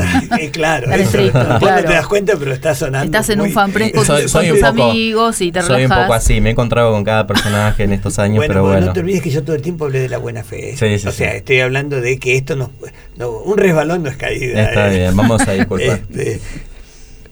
Claro, 0.54 0.90
tan 0.90 1.02
estricto, 1.02 1.58
claro. 1.60 1.82
no 1.82 1.88
te 1.90 1.94
das 1.96 2.08
cuenta, 2.08 2.36
pero 2.40 2.54
estás 2.54 2.78
sonando. 2.78 3.08
Estás 3.08 3.30
en 3.30 3.42
un 3.42 3.52
fan 3.52 3.74
con, 3.74 4.06
soy, 4.06 4.48
tus 4.48 4.64
amigos 4.64 5.42
y 5.42 5.52
te 5.52 5.62
Soy 5.64 5.84
un 5.84 5.92
poco 5.92 6.14
así, 6.14 6.40
me 6.40 6.48
he 6.48 6.52
encontrado 6.54 6.94
con 6.94 7.04
cada 7.04 7.28
personaje 7.28 7.84
en 7.84 7.92
estos 7.92 8.18
años, 8.18 8.46
pero 8.48 8.64
bueno. 8.64 8.86
No 8.86 8.94
te 8.94 9.02
olvides 9.02 9.22
que 9.22 9.32
yo 9.32 9.44
todo 9.44 9.58
el 9.58 9.62
tiempo 9.62 9.84
hablé 9.84 10.00
de 10.00 10.08
la 10.08 10.18
buena 10.18 10.46
fe. 10.46 10.78
Sí, 10.78 10.98
sí, 10.98 11.10
o 11.10 11.12
sea, 11.12 11.36
estoy 11.36 11.60
hablando 11.60 12.00
de 12.00 12.18
que 12.20 12.38
esto 12.38 12.56
no, 12.56 12.72
no, 13.18 13.32
Un 13.32 13.58
resbalón 13.58 14.04
no 14.04 14.10
es 14.10 14.16
caída. 14.16 14.64
Está 14.64 14.94
¿eh? 14.94 14.98
bien, 14.98 15.18
vamos 15.18 15.46
a 15.46 15.52
disculpar. 15.52 16.00
Este, 16.10 16.40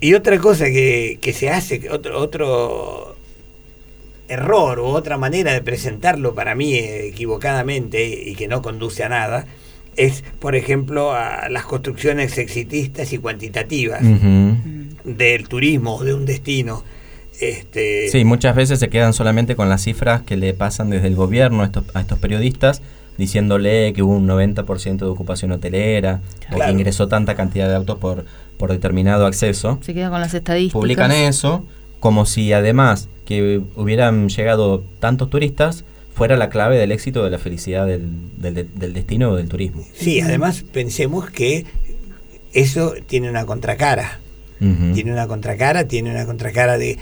y 0.01 0.13
otra 0.13 0.37
cosa 0.39 0.65
que, 0.65 1.19
que 1.21 1.33
se 1.33 1.49
hace, 1.49 1.89
otro, 1.89 2.19
otro 2.19 3.15
error 4.29 4.79
u 4.79 4.85
otra 4.85 5.17
manera 5.17 5.51
de 5.53 5.61
presentarlo 5.61 6.33
para 6.35 6.55
mí 6.55 6.75
equivocadamente 6.75 8.07
y 8.07 8.35
que 8.35 8.47
no 8.47 8.61
conduce 8.61 9.03
a 9.03 9.09
nada, 9.09 9.45
es, 9.97 10.23
por 10.39 10.55
ejemplo, 10.55 11.11
a 11.11 11.49
las 11.49 11.65
construcciones 11.65 12.37
exitistas 12.37 13.11
y 13.11 13.17
cuantitativas 13.17 14.01
del 15.03 15.47
turismo 15.49 15.95
o 15.95 16.03
de 16.03 16.13
un 16.13 16.25
destino. 16.25 16.83
Este... 17.41 18.07
Sí, 18.09 18.23
muchas 18.23 18.55
veces 18.55 18.79
se 18.79 18.89
quedan 18.89 19.13
solamente 19.13 19.55
con 19.55 19.67
las 19.67 19.83
cifras 19.83 20.21
que 20.21 20.37
le 20.37 20.53
pasan 20.53 20.89
desde 20.89 21.07
el 21.07 21.15
gobierno 21.15 21.63
a 21.63 21.65
estos, 21.65 21.83
a 21.93 22.01
estos 22.01 22.19
periodistas, 22.19 22.81
diciéndole 23.17 23.91
que 23.93 24.03
hubo 24.03 24.15
un 24.15 24.27
90% 24.27 24.97
de 24.97 25.05
ocupación 25.05 25.51
hotelera 25.51 26.21
o 26.53 26.59
que 26.59 26.71
ingresó 26.71 27.07
tanta 27.07 27.35
cantidad 27.35 27.67
de 27.67 27.75
autos 27.75 27.97
por, 27.97 28.25
por 28.59 28.71
determinado 28.71 29.25
acceso. 29.25 29.79
Se 29.81 29.93
queda 29.93 30.09
con 30.09 30.19
las 30.19 30.33
estadísticas. 30.33 30.79
Publican 30.79 31.11
eso 31.13 31.63
como 32.01 32.25
si 32.25 32.51
además 32.51 33.07
que 33.25 33.61
hubieran 33.75 34.27
llegado 34.27 34.83
tantos 34.99 35.29
turistas 35.29 35.85
fuera 36.13 36.35
la 36.35 36.49
clave 36.49 36.77
del 36.77 36.91
éxito 36.91 37.23
de 37.23 37.29
la 37.29 37.37
felicidad 37.37 37.87
del, 37.87 38.09
del, 38.37 38.93
destino 38.93 39.29
o 39.29 39.35
del 39.37 39.47
turismo. 39.47 39.85
Sí, 39.93 40.19
además 40.19 40.65
pensemos 40.73 41.29
que 41.29 41.65
eso 42.53 42.93
tiene 43.07 43.29
una 43.29 43.45
contracara. 43.45 44.19
Tiene 44.59 45.13
una 45.13 45.25
contracara, 45.25 45.85
tiene 45.85 46.11
una 46.11 46.25
contracara 46.25 46.77
de, 46.77 46.97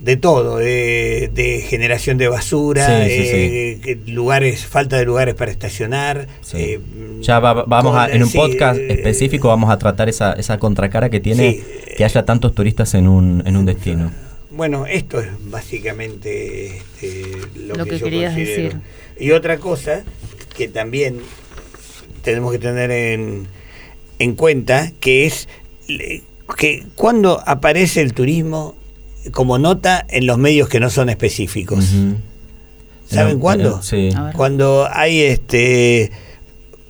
de 0.00 0.16
todo, 0.16 0.56
de, 0.56 1.64
generación 1.68 2.18
de 2.18 2.28
basura, 2.28 2.88
de 2.88 4.00
lugares, 4.06 4.66
falta 4.66 4.96
de 4.96 5.04
lugares 5.04 5.34
para 5.34 5.50
estacionar. 5.50 6.26
Eh, 6.54 6.80
ya 7.20 7.38
vamos 7.38 7.96
a, 7.96 8.08
en 8.10 8.22
un 8.24 8.32
podcast 8.32 8.78
eh, 8.78 8.92
específico 8.92 9.48
vamos 9.48 9.70
a 9.70 9.78
tratar 9.78 10.08
esa, 10.08 10.32
esa 10.32 10.58
contracara 10.58 11.08
que 11.08 11.20
tiene 11.20 11.62
que 11.96 12.04
haya 12.04 12.24
tantos 12.24 12.54
turistas 12.54 12.94
en 12.94 13.06
un, 13.06 13.42
en 13.46 13.56
un 13.56 13.64
destino. 13.64 14.10
Bueno, 14.50 14.86
esto 14.86 15.20
es 15.20 15.28
básicamente 15.50 16.78
este, 16.78 17.36
lo, 17.66 17.84
que, 17.84 17.98
yo 17.98 18.04
querías 18.04 18.34
decir. 18.36 18.76
Y 19.18 19.30
otra 19.30 19.58
cosa 19.58 20.04
que 20.56 20.68
también 20.68 21.20
tenemos 22.22 22.52
que 22.52 22.58
tener 22.58 22.90
en, 22.90 23.46
en 24.18 24.34
cuenta, 24.34 24.92
que 25.00 25.26
es 25.26 25.48
que 26.56 26.84
cuando 26.96 27.42
aparece 27.46 28.02
el 28.02 28.12
turismo 28.12 28.74
como 29.30 29.58
nota 29.58 30.04
en 30.08 30.26
los 30.26 30.38
medios 30.38 30.68
que 30.68 30.80
no 30.80 30.90
son 30.90 31.08
específicos. 31.08 31.84
¿Saben 33.06 33.38
cuándo? 33.38 33.82
Sí. 33.82 34.10
Cuando 34.34 34.88
hay 34.90 35.20
este 35.20 36.10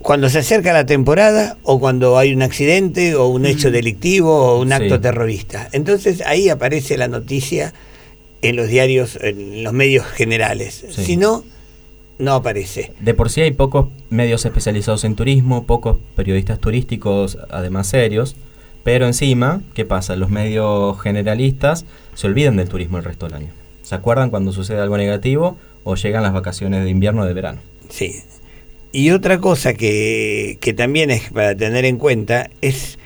cuando 0.02 0.28
se 0.28 0.40
acerca 0.40 0.72
la 0.72 0.84
temporada 0.84 1.56
o 1.62 1.78
cuando 1.78 2.18
hay 2.18 2.32
un 2.32 2.42
accidente 2.42 3.14
o 3.14 3.28
un 3.28 3.46
hecho 3.46 3.70
delictivo 3.70 4.34
o 4.34 4.60
un 4.60 4.72
acto 4.72 5.00
terrorista. 5.00 5.68
Entonces 5.72 6.22
ahí 6.26 6.48
aparece 6.48 6.96
la 6.96 7.08
noticia 7.08 7.72
en 8.42 8.56
los 8.56 8.68
diarios, 8.68 9.16
en 9.20 9.62
los 9.62 9.72
medios 9.72 10.04
generales. 10.06 10.84
Si 10.90 11.16
no, 11.16 11.44
no 12.18 12.34
aparece. 12.34 12.92
De 13.00 13.14
por 13.14 13.30
sí 13.30 13.40
hay 13.42 13.52
pocos 13.52 13.88
medios 14.10 14.44
especializados 14.44 15.04
en 15.04 15.14
turismo, 15.14 15.64
pocos 15.64 15.98
periodistas 16.16 16.58
turísticos, 16.58 17.38
además 17.50 17.86
serios, 17.86 18.34
pero 18.84 19.06
encima, 19.06 19.62
¿qué 19.74 19.84
pasa? 19.84 20.16
Los 20.16 20.30
medios 20.30 21.00
generalistas 21.00 21.84
se 22.14 22.26
olvidan 22.26 22.56
del 22.56 22.68
turismo 22.68 22.98
el 22.98 23.04
resto 23.04 23.26
del 23.26 23.36
año. 23.36 23.50
¿Se 23.82 23.94
acuerdan 23.94 24.30
cuando 24.30 24.52
sucede 24.52 24.80
algo 24.80 24.96
negativo 24.96 25.56
o 25.84 25.96
llegan 25.96 26.22
las 26.22 26.32
vacaciones 26.32 26.84
de 26.84 26.90
invierno 26.90 27.22
o 27.22 27.26
de 27.26 27.34
verano? 27.34 27.60
Sí, 27.88 28.22
y 28.92 29.10
otra 29.10 29.38
cosa 29.38 29.72
que, 29.72 30.58
que 30.60 30.74
también 30.74 31.10
es 31.10 31.30
para 31.30 31.56
tener 31.56 31.86
en 31.86 31.96
cuenta 31.96 32.50
es 32.60 32.98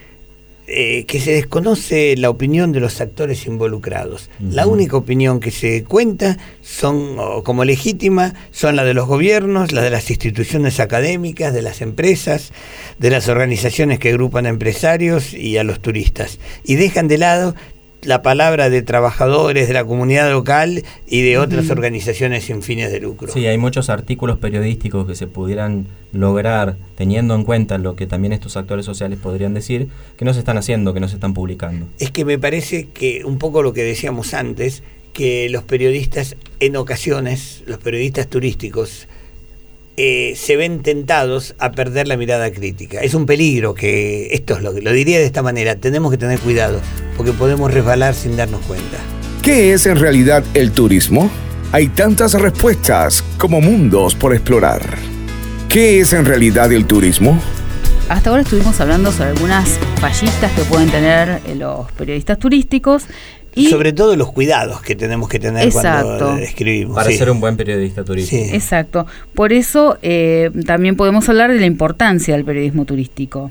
eh, 0.69 1.05
que 1.07 1.21
se 1.21 1.33
desconoce 1.33 2.17
la 2.17 2.29
opinión 2.29 2.73
de 2.73 2.81
los 2.81 3.01
actores 3.01 3.47
involucrados. 3.47 4.31
La 4.41 4.67
única 4.67 4.97
opinión 4.97 5.39
que 5.39 5.51
se 5.51 5.85
cuenta 5.85 6.39
son 6.61 7.17
como 7.45 7.65
legítima 7.65 8.35
son 8.51 8.75
la 8.75 8.85
de 8.85 8.93
los 8.93 9.07
gobiernos, 9.07 9.73
la 9.73 9.83
de 9.83 9.91
las 9.91 10.11
instituciones 10.11 10.81
académicas, 10.81 11.55
de 11.55 11.63
las 11.63 11.83
empresas, 11.83 12.53
de 12.99 13.11
las 13.11 13.29
organizaciones 13.29 13.99
que 13.99 14.09
agrupan 14.09 14.47
a 14.47 14.49
empresarios 14.49 15.35
y 15.35 15.57
a 15.57 15.65
los 15.65 15.81
turistas. 15.81 16.39
Y 16.65 16.75
dejan 16.75 17.07
de 17.07 17.19
lado 17.19 17.55
la 18.03 18.23
palabra 18.23 18.71
de 18.71 18.83
trabajadores 18.83 19.69
de 19.69 19.75
la 19.75 19.85
comunidad 19.85 20.31
local 20.31 20.85
y 21.07 21.23
de 21.23 21.39
otras 21.39 21.71
organizaciones 21.71 22.45
sin 22.45 22.63
fines 22.63 22.93
de 22.93 23.01
lucro. 23.01 23.33
Sí, 23.33 23.47
hay 23.47 23.59
muchos 23.59 23.91
artículos 23.91 24.39
periodísticos 24.39 25.07
que 25.07 25.15
se 25.15 25.27
pudieran 25.27 25.87
lograr 26.13 26.77
teniendo 26.95 27.35
en 27.35 27.45
cuenta 27.45 27.79
lo 27.79 27.97
que 27.97 28.07
también 28.07 28.33
estos 28.33 28.57
actores 28.57 28.87
sociales 28.87 29.19
podrían 29.21 29.55
decir, 29.55 29.89
que 30.17 30.25
no 30.25 30.33
se 30.33 30.41
están 30.41 30.57
haciendo, 30.59 30.95
que 30.95 31.01
no 31.01 31.09
se 31.09 31.15
están 31.15 31.35
publicando. 31.35 31.87
Es 31.99 32.11
que 32.11 32.25
me 32.25 32.39
parece 32.39 32.89
que 32.89 33.25
un 33.25 33.39
poco 33.39 33.63
lo 33.63 33.73
que 33.73 33.83
decíamos 33.83 34.35
antes, 34.35 34.83
que 35.13 35.49
los 35.49 35.65
periodistas 35.65 36.37
en 36.61 36.77
ocasiones, 36.77 37.63
los 37.67 37.79
periodistas 37.79 38.29
turísticos, 38.29 39.09
eh, 39.97 40.35
se 40.37 40.57
ven 40.57 40.83
tentados 40.83 41.55
a 41.59 41.73
perder 41.73 42.07
la 42.07 42.17
mirada 42.17 42.51
crítica. 42.51 43.01
Es 43.01 43.15
un 43.15 43.27
peligro 43.27 43.75
que, 43.75 44.29
esto 44.33 44.57
es 44.57 44.63
lo 44.63 44.75
que 44.75 44.83
lo 44.83 44.93
diría 44.93 45.19
de 45.19 45.25
esta 45.25 45.43
manera, 45.43 45.77
tenemos 45.77 46.11
que 46.11 46.19
tener 46.19 46.39
cuidado, 46.39 46.81
porque 47.17 47.33
podemos 47.33 47.73
resbalar 47.73 48.15
sin 48.15 48.37
darnos 48.37 48.61
cuenta. 48.67 48.99
¿Qué 49.43 49.73
es 49.73 49.87
en 49.87 49.97
realidad 49.97 50.45
el 50.55 50.73
turismo? 50.73 51.31
Hay 51.73 51.89
tantas 51.89 52.35
respuestas 52.35 53.25
como 53.39 53.61
mundos 53.61 54.15
por 54.15 54.35
explorar. 54.35 54.83
¿Qué 55.69 56.01
es 56.01 56.13
en 56.13 56.25
realidad 56.25 56.73
el 56.73 56.87
turismo? 56.87 57.41
Hasta 58.09 58.31
ahora 58.31 58.43
estuvimos 58.43 58.81
hablando 58.81 59.11
sobre 59.11 59.31
algunas 59.31 59.81
fallistas 60.01 60.53
que 60.53 60.63
pueden 60.63 60.91
tener 60.91 61.41
eh, 61.45 61.57
los 61.57 61.91
periodistas 61.93 62.39
turísticos, 62.39 63.05
y 63.57 63.71
sobre 63.71 63.93
todo 63.93 64.17
los 64.17 64.33
cuidados 64.33 64.83
que 64.83 64.95
tenemos 64.95 65.29
que 65.29 65.39
tener 65.39 65.73
cuando 65.73 66.37
escribimos. 66.37 66.95
Para 66.95 67.11
ser 67.11 67.31
un 67.31 67.41
buen 67.41 67.57
periodista 67.57 68.05
turístico. 68.05 68.55
Exacto. 68.55 69.07
Por 69.35 69.53
eso 69.53 69.99
eh, 70.03 70.51
también 70.67 70.95
podemos 70.95 71.29
hablar 71.29 71.51
de 71.51 71.59
la 71.59 71.67
importancia 71.67 72.35
del 72.35 72.45
periodismo 72.45 72.85
turístico. 72.85 73.51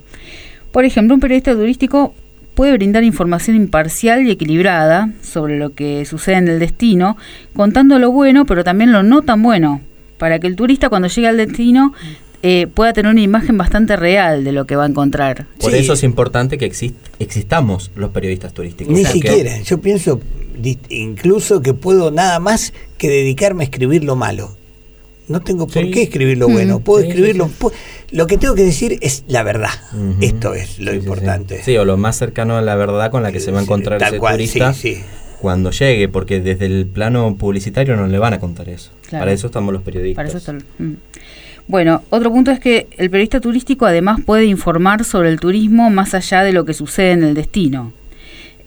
Por 0.72 0.86
ejemplo, 0.86 1.16
un 1.16 1.22
periodista 1.22 1.54
turístico 1.54 2.14
puede 2.54 2.74
brindar 2.74 3.04
información 3.04 3.56
imparcial 3.56 4.26
y 4.26 4.32
equilibrada 4.32 5.10
sobre 5.22 5.58
lo 5.58 5.74
que 5.74 6.06
sucede 6.06 6.36
en 6.38 6.48
el 6.48 6.60
destino, 6.60 7.18
contando 7.54 7.98
lo 8.00 8.12
bueno, 8.12 8.46
pero 8.46 8.64
también 8.64 8.92
lo 8.92 9.04
no 9.04 9.24
tan 9.24 9.42
bueno, 9.42 9.82
para 10.18 10.40
que 10.40 10.48
el 10.48 10.56
turista 10.56 10.90
cuando 10.90 11.08
llegue 11.08 11.28
al 11.28 11.38
destino 11.38 11.94
eh, 12.44 12.68
pueda 12.68 12.94
tener 12.94 13.12
una 13.12 13.22
imagen 13.22 13.58
bastante 13.58 13.96
real 13.96 14.44
de 14.44 14.52
lo 14.52 14.66
que 14.66 14.76
va 14.76 14.84
a 14.84 14.88
encontrar. 14.88 15.48
Por 15.60 15.74
eso 15.74 15.94
es 15.94 16.04
importante 16.04 16.58
que 16.58 16.72
existamos 17.20 17.92
los 17.96 18.12
periodistas 18.12 18.54
turísticos. 18.54 18.94
Ni 18.94 19.06
siquiera, 19.06 19.60
yo 19.62 19.80
pienso 19.80 20.20
incluso 20.90 21.62
que 21.62 21.74
puedo 21.74 22.12
nada 22.12 22.40
más 22.40 22.74
que 22.98 23.10
dedicarme 23.10 23.64
a 23.64 23.66
escribir 23.66 24.04
lo 24.04 24.16
malo. 24.16 24.56
No 25.28 25.42
tengo 25.42 25.66
por 25.66 25.90
qué 25.90 26.04
escribir 26.04 26.38
lo 26.38 26.48
bueno, 26.48 26.82
puedo 26.82 27.04
escribirlo. 27.04 27.50
lo 28.12 28.28
que 28.28 28.38
tengo 28.38 28.54
que 28.54 28.64
decir 28.64 29.00
es 29.02 29.24
la 29.28 29.42
verdad. 29.42 29.72
Esto 30.22 30.54
es 30.54 30.80
lo 30.80 30.94
importante. 30.94 31.64
Sí, 31.64 31.76
o 31.78 31.86
lo 31.86 31.98
más 31.98 32.18
cercano 32.18 32.58
a 32.58 32.62
la 32.62 32.76
verdad 32.76 33.10
con 33.10 33.24
la 33.24 33.32
que 33.32 33.40
se 33.40 33.52
va 33.52 33.60
a 33.60 33.64
encontrar 33.64 34.02
ese 34.02 34.20
turista 34.20 34.74
cuando 35.42 35.72
llegue, 35.72 36.10
porque 36.10 36.42
desde 36.42 36.66
el 36.66 36.88
plano 36.88 37.36
publicitario 37.38 37.96
no 37.96 38.08
le 38.08 38.18
van 38.18 38.34
a 38.34 38.40
contar 38.40 38.70
eso. 38.70 38.92
Para 39.12 39.32
eso 39.32 39.48
estamos 39.48 39.74
los 39.74 39.84
periodistas. 39.84 40.16
Para 40.16 40.30
eso 40.30 40.38
están, 40.38 40.64
mm. 40.78 40.94
Bueno, 41.68 42.04
otro 42.10 42.32
punto 42.32 42.52
es 42.52 42.60
que 42.60 42.88
el 42.98 43.10
periodista 43.10 43.40
turístico 43.40 43.86
además 43.86 44.22
puede 44.24 44.46
informar 44.46 45.04
sobre 45.04 45.30
el 45.30 45.40
turismo 45.40 45.90
más 45.90 46.14
allá 46.14 46.44
de 46.44 46.54
lo 46.54 46.64
que 46.64 46.74
sucede 46.74 47.12
en 47.12 47.24
el 47.24 47.34
destino. 47.34 47.92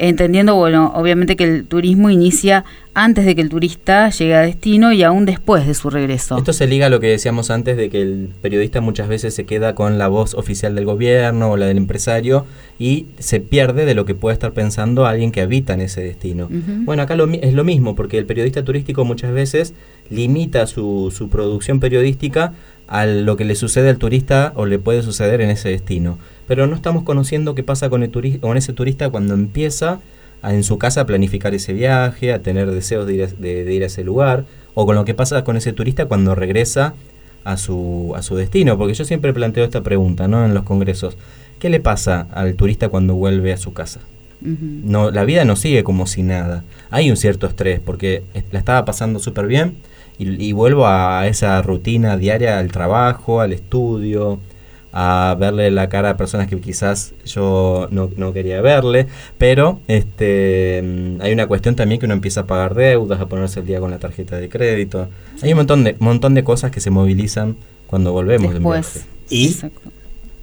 entendiendo, 0.01 0.55
bueno, 0.55 0.93
obviamente 0.95 1.35
que 1.35 1.43
el 1.43 1.65
turismo 1.65 2.09
inicia 2.09 2.65
antes 2.95 3.27
de 3.27 3.35
que 3.35 3.41
el 3.41 3.49
turista 3.49 4.11
llegue 4.11 4.35
a 4.35 4.43
destino 4.43 4.93
y 4.93 5.03
aún 5.03 5.25
después 5.25 5.67
de 5.67 5.75
su 5.75 5.91
regreso. 5.91 6.39
Esto 6.39 6.53
se 6.53 6.69
liga 6.69 6.87
a 6.87 6.89
lo 6.89 7.01
que 7.01 7.09
decíamos 7.09 7.51
antes 7.51 7.77
de 7.77 7.91
que 7.91 8.03
el 8.03 8.31
periodista 8.41 8.81
muchas 8.81 9.09
veces 9.09 9.35
se 9.35 9.45
queda 9.45 9.75
con 9.75 9.99
la 9.99 10.07
voz 10.07 10.35
oficial 10.35 10.77
del 10.77 10.85
gobierno 10.85 11.51
o 11.51 11.57
la 11.57 11.67
del 11.67 11.79
empresario 11.79 12.47
y 12.79 13.07
se 13.19 13.41
pierde 13.41 13.87
de 13.87 13.95
lo 13.95 14.05
que 14.05 14.15
puede 14.15 14.35
estar 14.35 14.53
pensando 14.53 15.05
alguien 15.05 15.33
que 15.33 15.41
habita 15.41 15.75
en 15.75 15.81
ese 15.81 16.01
destino. 16.01 16.49
Bueno, 16.51 17.03
acá 17.03 17.17
es 17.43 17.55
lo 17.55 17.65
mismo, 17.65 17.97
porque 17.97 18.19
el 18.19 18.27
periodista 18.27 18.65
turístico 18.65 19.05
muchas 19.05 19.33
veces 19.33 19.75
limita 20.11 20.67
su, 20.69 21.13
su 21.17 21.29
producción 21.29 21.81
periodística 21.81 22.53
a 22.89 23.07
lo 23.07 23.37
que 23.37 23.45
le 23.45 23.55
sucede 23.55 23.91
al 23.91 23.99
turista 23.99 24.53
o 24.57 24.67
le 24.67 24.79
puede 24.79 25.03
suceder 25.03 25.41
en 25.41 25.51
ese 25.51 25.69
destino. 25.69 26.19
Pero 26.47 26.67
no 26.67 26.75
estamos 26.75 27.05
conociendo 27.05 27.55
qué 27.55 27.63
pasa 27.63 27.91
con, 27.91 28.03
el 28.03 28.41
con 28.41 28.57
ese 28.57 28.73
turista 28.73 29.11
cuando 29.11 29.35
empieza 29.35 30.01
en 30.43 30.65
su 30.65 30.79
casa 30.79 31.03
a 31.03 31.07
planificar 31.07 31.55
ese 31.55 31.75
viaje, 31.75 32.33
a 32.33 32.41
tener 32.41 32.71
deseos 32.71 33.07
de 33.07 33.15
ir 33.15 33.25
a, 33.25 33.27
de, 33.27 33.75
ir 33.75 33.83
a 33.83 33.87
ese 33.87 34.05
lugar, 34.05 34.45
o 34.75 34.87
con 34.87 34.95
lo 34.97 35.05
que 35.05 35.15
pasa 35.15 35.45
con 35.45 35.57
ese 35.57 35.73
turista 35.73 36.07
cuando 36.07 36.35
regresa 36.35 36.95
a 37.45 37.57
su, 37.59 38.15
a 38.17 38.23
su 38.23 38.37
destino. 38.37 38.79
Porque 38.79 38.95
yo 38.95 39.05
siempre 39.05 39.35
planteo 39.35 39.65
esta 39.65 39.83
pregunta 39.83 40.27
¿no? 40.27 40.45
en 40.47 40.55
los 40.55 40.65
congresos. 40.65 41.17
¿Qué 41.59 41.69
le 41.69 41.81
pasa 41.81 42.27
al 42.33 42.55
turista 42.55 42.89
cuando 42.89 43.15
vuelve 43.15 43.53
a 43.53 43.59
su 43.59 43.73
casa? 43.73 44.01
no, 44.41 45.11
la 45.11 45.25
vida 45.25 45.45
no 45.45 45.57
sigue 45.57 45.83
como 45.83 46.07
si 46.07 46.23
nada. 46.23 46.63
Hay 46.91 47.11
un 47.11 47.17
cierto 47.17 47.49
estrés 47.49 47.81
porque 47.81 48.23
la 48.53 48.61
estaba 48.61 48.85
pasando 48.85 49.19
súper 49.19 49.49
bien 49.49 49.75
y, 50.19 50.49
y, 50.49 50.53
vuelvo 50.53 50.87
a 50.87 51.27
esa 51.27 51.61
rutina 51.63 52.17
diaria 52.17 52.59
al 52.59 52.73
trabajo, 52.73 53.41
al 53.41 53.53
estudio, 53.53 54.41
a 54.93 55.37
verle 55.39 55.71
la 55.71 55.89
cara 55.89 56.11
a 56.11 56.17
personas 56.17 56.49
que 56.49 56.59
quizás 56.61 57.13
yo 57.25 57.89
no, 57.91 58.11
no 58.17 58.33
quería 58.33 58.61
verle, 58.61 59.07
pero 59.37 59.81
este 59.87 60.83
mm, 60.83 61.21
hay 61.21 61.33
una 61.33 61.47
cuestión 61.47 61.77
también 61.77 62.01
que 62.01 62.07
uno 62.07 62.15
empieza 62.15 62.41
a 62.41 62.47
pagar 62.47 62.75
deudas, 62.75 63.21
a 63.21 63.27
ponerse 63.27 63.61
el 63.61 63.67
día 63.67 63.81
con 63.81 63.91
la 63.91 63.99
tarjeta 63.99 64.37
de 64.37 64.49
crédito. 64.49 65.09
Hay 65.43 65.53
un 65.53 65.59
montón 65.59 65.85
de, 65.85 65.97
montón 65.99 66.35
de 66.35 66.43
cosas 66.43 66.71
que 66.71 66.81
se 66.81 66.91
movilizan 66.91 67.57
cuando 67.87 68.13
volvemos 68.13 68.55
Después. 68.55 69.07
¿Y? 69.31 69.57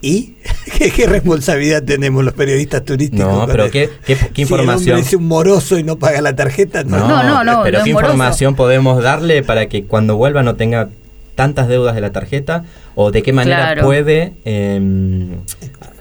¿Y 0.05 0.35
¿Qué, 0.95 1.07
responsabilidad 1.07 1.81
tenemos 1.81 2.23
los 2.23 2.35
periodistas 2.35 2.85
turísticos? 2.85 3.25
No, 3.25 3.47
pero 3.47 3.71
¿qué, 3.71 3.89
qué, 4.05 4.41
información? 4.43 4.99
Si 4.99 5.07
es 5.07 5.13
un 5.15 5.27
moroso 5.27 5.79
y 5.79 5.83
no 5.83 5.97
paga 5.97 6.21
la 6.21 6.35
tarjeta, 6.35 6.83
no. 6.83 7.07
No, 7.07 7.43
no, 7.43 7.63
Pero 7.63 7.83
¿qué 7.83 7.89
información 7.89 8.53
podemos 8.53 9.01
darle 9.01 9.41
para 9.41 9.67
que 9.67 9.85
cuando 9.85 10.15
vuelva 10.15 10.43
no 10.43 10.55
tenga 10.55 10.89
tantas 11.33 11.67
deudas 11.67 11.95
de 11.95 12.01
la 12.01 12.11
tarjeta 12.11 12.65
o 12.93 13.09
de 13.09 13.23
qué 13.23 13.33
manera 13.33 13.81
puede 13.81 14.33
eh, 14.45 14.79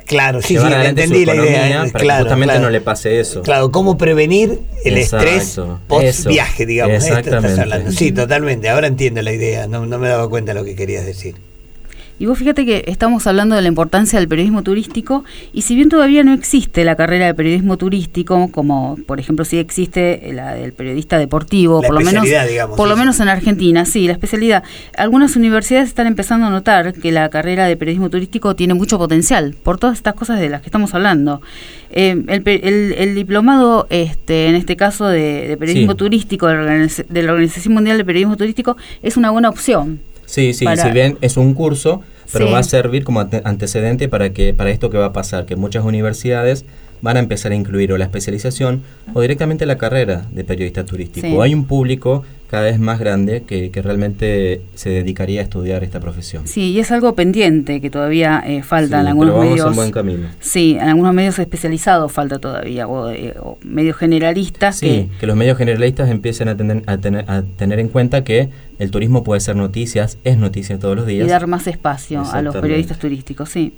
Claro, 0.05 0.43
sí, 0.43 0.59
sí, 0.59 0.67
entendí 0.67 1.25
la 1.25 1.37
idea. 1.37 1.87
Para 1.91 2.05
que 2.05 2.23
justamente 2.25 2.59
no 2.59 2.69
le 2.69 2.83
pase 2.83 3.21
eso. 3.21 3.41
Claro, 3.41 3.71
cómo 3.71 3.97
prevenir 3.97 4.61
el 4.85 4.99
estrés 4.99 5.59
post 5.89 6.27
viaje, 6.27 6.67
digamos. 6.67 6.97
Exactamente. 6.97 7.91
Sí, 7.93 8.13
totalmente. 8.13 8.69
Ahora 8.69 8.87
entiendo 8.87 9.23
la 9.23 9.33
idea. 9.33 9.67
No, 9.67 9.87
no 9.87 9.99
me 9.99 10.09
daba 10.09 10.29
cuenta 10.29 10.53
de 10.53 10.61
lo 10.61 10.65
que 10.67 10.77
querías 10.77 11.07
decir. 11.07 11.37
Y 12.19 12.27
vos 12.27 12.39
fíjate 12.39 12.65
que 12.65 12.85
estamos 12.87 13.27
hablando 13.27 13.57
de 13.57 13.63
la 13.63 13.69
importancia 13.69 14.21
del 14.21 14.29
periodismo 14.29 14.63
turístico 14.63 15.25
y 15.53 15.63
si 15.63 15.75
bien 15.75 15.89
todavía 15.89 16.23
no 16.23 16.33
existe 16.33 16.85
la 16.85 16.95
carrera 16.95 17.27
de 17.27 17.35
periodismo 17.35 17.77
turístico, 17.77 18.51
como 18.53 18.97
por 19.07 19.19
ejemplo 19.19 19.45
sí 19.45 19.59
existe 19.59 20.31
la 20.33 20.55
del 20.55 20.73
periodista 20.73 21.19
deportivo, 21.19 21.83
por 21.83 21.95
lo 21.95 22.01
menos 22.01 22.25
por 22.77 22.89
lo 22.89 22.97
menos 22.97 23.19
en 23.19 23.29
Argentina, 23.29 23.85
sí, 23.85 24.07
la 24.07 24.13
especialidad. 24.13 24.63
Algunas 24.97 25.35
universidades 25.35 25.89
están 25.89 26.07
empezando 26.07 26.47
a 26.47 26.51
notar 26.51 26.95
que 26.95 27.11
la 27.11 27.29
carrera 27.31 27.67
de 27.67 27.77
periodismo 27.77 28.11
turístico 28.11 28.55
tiene 28.55 28.75
mucho 28.75 28.97
potencial 28.97 29.57
por 29.63 29.79
todas 29.79 29.97
estas 29.97 30.15
cosas 30.15 30.39
de 30.39 30.49
las 30.49 30.61
que 30.61 30.69
estamos 30.69 30.95
hablando. 30.95 31.43
Eh, 31.91 32.25
el, 32.29 33.15
diplomado, 33.15 33.87
este, 33.91 34.49
en 34.49 34.55
este 34.55 34.77
caso 34.77 35.07
de, 35.07 35.57
periodismo 35.59 35.97
turístico 35.97 36.47
de 36.47 37.23
la 37.23 37.33
Organización 37.33 37.75
Mundial 37.75 37.99
de 37.99 38.05
Periodismo 38.05 38.37
Turístico, 38.37 38.77
es 39.03 39.17
una 39.17 39.31
buena 39.31 39.49
opción. 39.49 40.01
Sí, 40.35 40.53
sí, 40.53 40.67
si 40.77 40.91
bien 40.91 41.17
es 41.21 41.37
un 41.37 41.55
curso, 41.55 42.03
pero 42.33 42.51
va 42.51 42.59
a 42.59 42.65
servir 42.65 43.05
como 43.05 43.21
antecedente 43.21 44.09
para 44.09 44.33
que 44.33 44.53
para 44.53 44.71
esto 44.71 44.91
que 44.91 44.99
va 44.99 45.07
a 45.07 45.13
pasar, 45.13 45.47
que 45.47 45.55
muchas 45.55 45.85
universidades 45.85 46.65
van 47.03 47.17
a 47.17 47.21
empezar 47.21 47.53
a 47.53 47.55
incluir 47.55 47.93
o 47.93 47.99
la 47.99 48.05
especialización 48.05 48.83
o 49.13 49.21
directamente 49.21 49.67
la 49.67 49.79
carrera 49.79 50.27
de 50.33 50.45
periodista 50.45 50.85
turístico. 50.85 51.43
Hay 51.43 51.55
un 51.55 51.67
público 51.67 52.25
cada 52.55 52.67
vez 52.67 52.79
más 52.79 53.01
grande 53.01 53.43
que, 53.43 53.71
que, 53.71 53.83
realmente 53.83 54.61
se 54.77 54.91
dedicaría 54.91 55.41
a 55.41 55.43
estudiar 55.43 55.83
esta 55.83 55.99
profesión. 55.99 56.47
Sí, 56.47 56.71
y 56.71 56.79
es 56.79 56.93
algo 56.93 57.15
pendiente 57.17 57.81
que 57.81 57.91
todavía 57.91 58.45
eh, 58.47 58.63
falta 58.63 59.01
en 59.01 59.09
algunos 59.09 59.33
pero 59.33 59.39
vamos 59.39 59.51
medios. 59.51 59.69
En 59.71 59.75
buen 59.75 59.91
camino. 59.91 60.29
Sí, 60.39 60.77
en 60.81 60.89
algunos 60.89 61.15
medios 61.15 61.37
especializados 61.39 62.13
falta 62.13 62.39
todavía, 62.39 62.87
o, 62.87 63.11
eh, 63.11 63.35
medios 63.65 63.97
generalistas. 63.97 64.77
Sí, 64.77 65.11
que, 65.19 65.27
los 65.27 65.37
medios 65.37 65.59
generalistas 65.59 66.09
empiecen 66.11 66.49
a 66.49 66.57
tener, 66.57 66.85
a, 66.87 66.99
tener, 66.99 67.29
a 67.29 67.43
tener 67.43 67.81
en 67.81 67.89
cuenta 67.89 68.23
que 68.23 68.51
el 68.79 68.93
turismo 68.93 69.25
puede 69.25 69.41
ser 69.41 69.57
noticias, 69.57 70.19
es 70.23 70.39
noticia 70.39 70.79
todos 70.79 70.95
los 70.97 71.07
días. 71.07 71.27
Y 71.27 71.31
dar 71.31 71.49
más 71.49 71.67
espacio 71.67 72.23
a 72.31 72.41
los 72.41 72.55
periodistas 72.55 73.01
turísticos, 73.01 73.49
sí. 73.49 73.73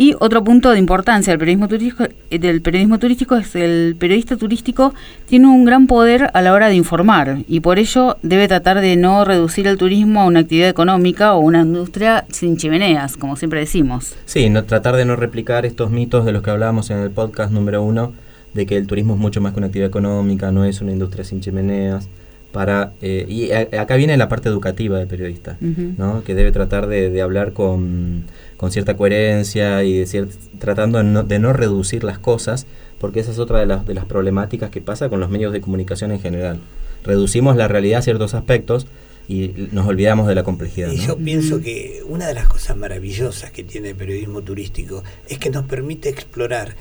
Y 0.00 0.14
otro 0.20 0.44
punto 0.44 0.70
de 0.70 0.78
importancia 0.78 1.32
del 1.32 1.40
periodismo 1.40 1.66
turístico, 1.66 2.04
eh, 2.30 2.38
del 2.38 2.62
periodismo 2.62 3.00
turístico 3.00 3.34
es 3.34 3.56
el 3.56 3.96
periodista 3.98 4.36
turístico 4.36 4.94
tiene 5.26 5.48
un 5.48 5.64
gran 5.64 5.88
poder 5.88 6.30
a 6.34 6.40
la 6.40 6.52
hora 6.52 6.68
de 6.68 6.76
informar 6.76 7.38
y 7.48 7.58
por 7.58 7.80
ello 7.80 8.16
debe 8.22 8.46
tratar 8.46 8.80
de 8.80 8.94
no 8.94 9.24
reducir 9.24 9.66
el 9.66 9.76
turismo 9.76 10.20
a 10.20 10.26
una 10.26 10.40
actividad 10.40 10.68
económica 10.68 11.34
o 11.34 11.40
una 11.40 11.62
industria 11.62 12.24
sin 12.30 12.56
chimeneas, 12.56 13.16
como 13.16 13.34
siempre 13.34 13.58
decimos. 13.58 14.14
Sí, 14.24 14.48
no, 14.48 14.62
tratar 14.62 14.94
de 14.94 15.04
no 15.04 15.16
replicar 15.16 15.66
estos 15.66 15.90
mitos 15.90 16.24
de 16.24 16.30
los 16.30 16.44
que 16.44 16.50
hablábamos 16.50 16.90
en 16.90 16.98
el 16.98 17.10
podcast 17.10 17.52
número 17.52 17.82
uno, 17.82 18.12
de 18.54 18.66
que 18.66 18.76
el 18.76 18.86
turismo 18.86 19.14
es 19.14 19.18
mucho 19.18 19.40
más 19.40 19.52
que 19.52 19.58
una 19.58 19.66
actividad 19.66 19.88
económica, 19.88 20.52
no 20.52 20.64
es 20.64 20.80
una 20.80 20.92
industria 20.92 21.24
sin 21.24 21.40
chimeneas. 21.40 22.08
Para, 22.52 22.92
eh, 23.02 23.26
y 23.28 23.52
acá 23.52 23.96
viene 23.96 24.16
la 24.16 24.30
parte 24.30 24.48
educativa 24.48 24.98
del 24.98 25.06
periodista, 25.06 25.58
¿no? 25.60 26.24
que 26.24 26.34
debe 26.34 26.50
tratar 26.50 26.86
de 26.86 27.20
hablar 27.20 27.52
con 27.52 28.24
con 28.58 28.72
cierta 28.72 28.96
coherencia 28.96 29.84
y 29.84 30.04
de 30.04 30.28
tratando 30.58 30.98
de 30.98 31.38
no, 31.38 31.52
reducir 31.54 32.04
las 32.04 32.18
cosas, 32.18 32.66
porque 33.00 33.20
esa 33.20 33.30
es 33.30 33.38
otra 33.38 33.60
de 33.60 33.66
las, 33.66 33.86
de 33.86 33.94
las 33.94 34.04
problemáticas 34.04 34.70
que 34.70 34.82
pasa 34.82 35.08
con 35.08 35.20
los 35.20 35.30
medios 35.30 35.52
de 35.52 35.60
comunicación 35.60 36.10
en 36.10 36.20
general. 36.20 36.58
Reducimos 37.04 37.56
la 37.56 37.68
realidad 37.68 38.00
a 38.00 38.02
ciertos 38.02 38.34
aspectos 38.34 38.88
y 39.28 39.54
nos 39.70 39.86
olvidamos 39.86 40.26
de 40.26 40.34
la 40.34 40.42
complejidad. 40.42 40.90
Y 40.90 40.98
yo 40.98 41.16
pienso 41.16 41.60
que 41.60 42.02
una 42.04 42.26
de 42.26 42.34
las 42.34 42.48
cosas 42.48 42.76
maravillosas 42.76 43.52
que 43.52 43.62
tiene 43.62 43.90
el 43.90 43.94
periodismo 43.94 44.42
turístico 44.42 45.04
es 45.28 45.38
que 45.38 45.50
nos 45.50 45.64
permite 45.64 46.08
explorar 46.08 46.74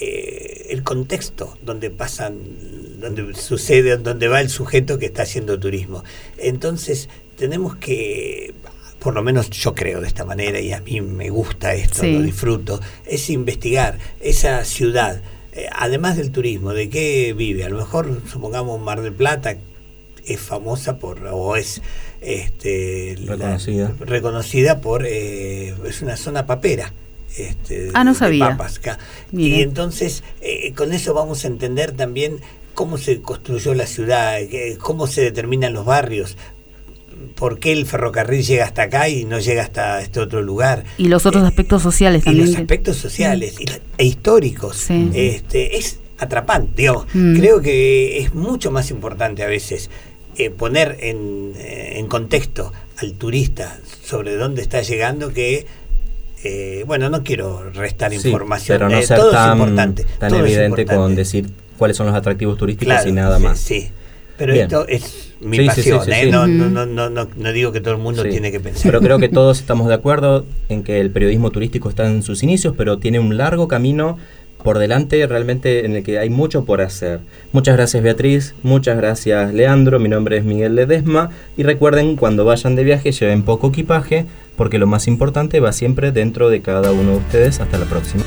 eh, 0.00 0.68
el 0.70 0.82
contexto 0.82 1.58
donde 1.62 1.90
pasan, 1.90 2.38
donde 2.98 3.34
sucede, 3.34 3.98
donde 3.98 4.28
va 4.28 4.40
el 4.40 4.48
sujeto 4.48 4.98
que 4.98 5.06
está 5.06 5.24
haciendo 5.24 5.60
turismo. 5.60 6.04
Entonces 6.38 7.10
tenemos 7.36 7.76
que 7.76 8.54
por 9.02 9.14
lo 9.14 9.22
menos 9.22 9.50
yo 9.50 9.74
creo 9.74 10.00
de 10.00 10.06
esta 10.06 10.24
manera 10.24 10.60
y 10.60 10.72
a 10.72 10.80
mí 10.80 11.00
me 11.00 11.28
gusta 11.28 11.74
esto, 11.74 12.04
lo 12.04 12.22
disfruto, 12.22 12.80
es 13.04 13.30
investigar 13.30 13.98
esa 14.20 14.64
ciudad, 14.64 15.20
eh, 15.52 15.66
además 15.72 16.16
del 16.16 16.30
turismo, 16.30 16.72
de 16.72 16.88
qué 16.88 17.34
vive. 17.36 17.64
A 17.64 17.68
lo 17.68 17.78
mejor, 17.78 18.22
supongamos, 18.30 18.80
Mar 18.80 19.02
del 19.02 19.12
Plata 19.12 19.56
es 20.24 20.40
famosa 20.40 20.98
por, 20.98 21.26
o 21.26 21.56
es 21.56 21.82
este, 22.20 23.16
reconocida, 23.26 23.92
reconocida 23.98 24.80
por, 24.80 25.04
eh, 25.04 25.74
es 25.84 26.00
una 26.02 26.16
zona 26.16 26.46
papera. 26.46 26.92
Este, 27.36 27.90
ah, 27.94 28.04
no 28.04 28.14
sabía. 28.14 28.56
Y 29.32 29.62
entonces, 29.62 30.22
eh, 30.42 30.72
con 30.74 30.92
eso 30.92 31.12
vamos 31.12 31.44
a 31.44 31.48
entender 31.48 31.92
también 31.92 32.38
cómo 32.74 32.98
se 32.98 33.20
construyó 33.20 33.74
la 33.74 33.86
ciudad, 33.86 34.38
cómo 34.78 35.06
se 35.06 35.22
determinan 35.22 35.72
los 35.72 35.84
barrios, 35.84 36.36
por 37.22 37.58
qué 37.58 37.72
el 37.72 37.86
ferrocarril 37.86 38.42
llega 38.42 38.64
hasta 38.64 38.82
acá 38.82 39.08
y 39.08 39.24
no 39.24 39.38
llega 39.38 39.62
hasta 39.62 40.00
este 40.00 40.20
otro 40.20 40.42
lugar. 40.42 40.84
Y 40.98 41.08
los 41.08 41.26
otros 41.26 41.44
eh, 41.44 41.46
aspectos 41.46 41.82
sociales 41.82 42.24
también. 42.24 42.48
Y 42.48 42.50
los 42.50 42.60
aspectos 42.60 42.96
sociales 42.96 43.54
e 43.98 44.04
históricos. 44.04 44.90
Este, 44.90 45.76
es 45.76 45.98
atrapante, 46.18 46.72
digamos. 46.76 47.06
Mm. 47.12 47.36
Creo 47.36 47.60
que 47.60 48.20
es 48.20 48.34
mucho 48.34 48.70
más 48.70 48.90
importante 48.90 49.42
a 49.42 49.46
veces 49.46 49.90
eh, 50.36 50.50
poner 50.50 50.98
en, 51.00 51.52
eh, 51.56 51.98
en, 51.98 52.06
contexto 52.06 52.72
al 52.98 53.12
turista 53.14 53.78
sobre 54.02 54.36
dónde 54.36 54.62
está 54.62 54.82
llegando 54.82 55.32
que 55.32 55.66
bueno, 56.86 57.08
no 57.08 57.22
quiero 57.22 57.70
restar 57.70 58.12
información, 58.12 58.76
pero 58.76 58.88
no 58.88 59.00
ser 59.02 59.16
todo 59.16 59.30
tan, 59.30 59.50
es 59.50 59.52
importante. 59.52 60.06
Tan 60.18 60.34
evidente 60.34 60.84
con 60.86 61.14
decir 61.14 61.48
cuáles 61.78 61.96
son 61.96 62.08
los 62.08 62.16
atractivos 62.16 62.58
turísticos 62.58 63.06
y 63.06 63.12
nada 63.12 63.38
más. 63.38 63.60
Sí, 63.60 63.92
pero 64.36 64.54
esto 64.54 64.86
es 64.88 65.34
mi 65.40 65.66
pasión. 65.66 66.00
¿eh? 66.12 66.30
no, 66.30 66.46
no, 66.46 66.86
no, 66.86 67.10
no, 67.10 67.52
digo 67.52 67.72
que 67.72 67.80
todo 67.80 67.94
el 67.94 68.00
mundo 68.00 68.22
tiene 68.24 68.50
que 68.50 68.60
pensar. 68.60 68.82
Pero 68.84 69.00
creo 69.00 69.18
que 69.18 69.28
todos 69.30 69.60
estamos 69.60 69.88
de 69.88 69.94
acuerdo 69.94 70.46
en 70.68 70.82
que 70.82 71.00
el 71.00 71.10
periodismo 71.10 71.50
turístico 71.50 71.88
está 71.88 72.06
en 72.06 72.22
sus 72.22 72.42
inicios, 72.42 72.74
pero 72.76 72.98
tiene 72.98 73.20
un 73.20 73.36
largo 73.36 73.68
camino 73.68 74.18
por 74.62 74.78
delante 74.78 75.26
realmente 75.26 75.84
en 75.84 75.96
el 75.96 76.04
que 76.04 76.18
hay 76.18 76.30
mucho 76.30 76.64
por 76.64 76.80
hacer. 76.80 77.20
Muchas 77.52 77.76
gracias 77.76 78.02
Beatriz, 78.02 78.54
muchas 78.62 78.96
gracias 78.96 79.52
Leandro, 79.52 79.98
mi 79.98 80.08
nombre 80.08 80.36
es 80.36 80.44
Miguel 80.44 80.76
Ledesma 80.76 81.30
y 81.56 81.64
recuerden 81.64 82.14
cuando 82.16 82.44
vayan 82.44 82.76
de 82.76 82.84
viaje 82.84 83.10
lleven 83.10 83.42
poco 83.42 83.68
equipaje 83.68 84.26
porque 84.56 84.78
lo 84.78 84.86
más 84.86 85.08
importante 85.08 85.60
va 85.60 85.72
siempre 85.72 86.12
dentro 86.12 86.48
de 86.48 86.62
cada 86.62 86.92
uno 86.92 87.12
de 87.12 87.16
ustedes. 87.16 87.60
Hasta 87.60 87.78
la 87.78 87.86
próxima. 87.86 88.22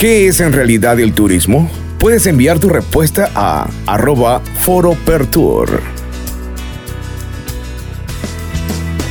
¿Qué 0.00 0.28
es 0.28 0.38
en 0.38 0.52
realidad 0.52 1.00
el 1.00 1.12
turismo? 1.12 1.68
Puedes 1.98 2.28
enviar 2.28 2.60
tu 2.60 2.68
respuesta 2.68 3.30
a 3.34 3.68
arroba 3.84 4.38
foropertour. 4.38 5.80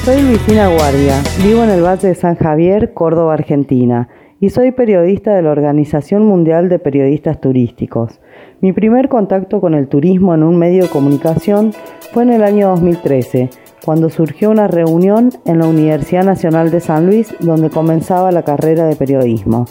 Soy 0.06 0.22
Luisina 0.22 0.70
Guardia, 0.70 1.22
vivo 1.44 1.66
en 1.66 1.72
el 1.72 1.84
Valle 1.84 2.08
de 2.08 2.16
San 2.16 2.38
Javier, 2.38 2.94
Córdoba, 2.94 3.34
Argentina, 3.34 4.08
y 4.40 4.50
soy 4.50 4.72
periodista 4.72 5.36
de 5.36 5.42
la 5.42 5.52
Organización 5.52 6.26
Mundial 6.26 6.70
de 6.70 6.80
Periodistas 6.80 7.42
Turísticos. 7.42 8.20
Mi 8.62 8.72
primer 8.72 9.10
contacto 9.10 9.60
con 9.60 9.74
el 9.74 9.88
turismo 9.88 10.34
en 10.34 10.44
un 10.44 10.58
medio 10.58 10.84
de 10.84 10.90
comunicación 10.90 11.74
fue 12.14 12.24
en 12.24 12.32
el 12.32 12.44
año 12.44 12.70
2013, 12.70 13.50
cuando 13.84 14.10
surgió 14.10 14.52
una 14.52 14.68
reunión 14.68 15.32
en 15.46 15.60
la 15.60 15.68
Universidad 15.68 16.24
Nacional 16.24 16.70
de 16.72 16.80
San 16.80 17.08
Luis 17.08 17.34
donde 17.40 17.70
comenzaba 17.70 18.32
la 18.32 18.44
carrera 18.44 18.86
de 18.86 18.96
periodismo. 18.96 19.66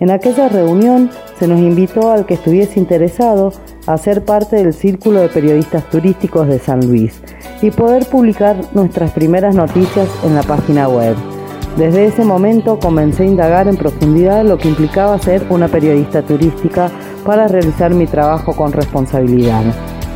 En 0.00 0.10
aquella 0.10 0.48
reunión 0.48 1.10
se 1.38 1.48
nos 1.48 1.58
invitó 1.58 2.10
al 2.10 2.24
que 2.24 2.34
estuviese 2.34 2.78
interesado 2.78 3.52
a 3.86 3.98
ser 3.98 4.24
parte 4.24 4.56
del 4.56 4.72
Círculo 4.72 5.20
de 5.20 5.28
Periodistas 5.28 5.88
Turísticos 5.90 6.46
de 6.46 6.58
San 6.58 6.86
Luis 6.86 7.20
y 7.62 7.70
poder 7.70 8.06
publicar 8.06 8.56
nuestras 8.74 9.10
primeras 9.12 9.54
noticias 9.54 10.08
en 10.24 10.34
la 10.34 10.42
página 10.42 10.88
web. 10.88 11.16
Desde 11.78 12.06
ese 12.06 12.24
momento 12.24 12.80
comencé 12.80 13.22
a 13.22 13.26
indagar 13.26 13.68
en 13.68 13.76
profundidad 13.76 14.44
lo 14.44 14.58
que 14.58 14.66
implicaba 14.66 15.16
ser 15.20 15.46
una 15.48 15.68
periodista 15.68 16.22
turística 16.22 16.90
para 17.24 17.46
realizar 17.46 17.94
mi 17.94 18.08
trabajo 18.08 18.52
con 18.56 18.72
responsabilidad. 18.72 19.62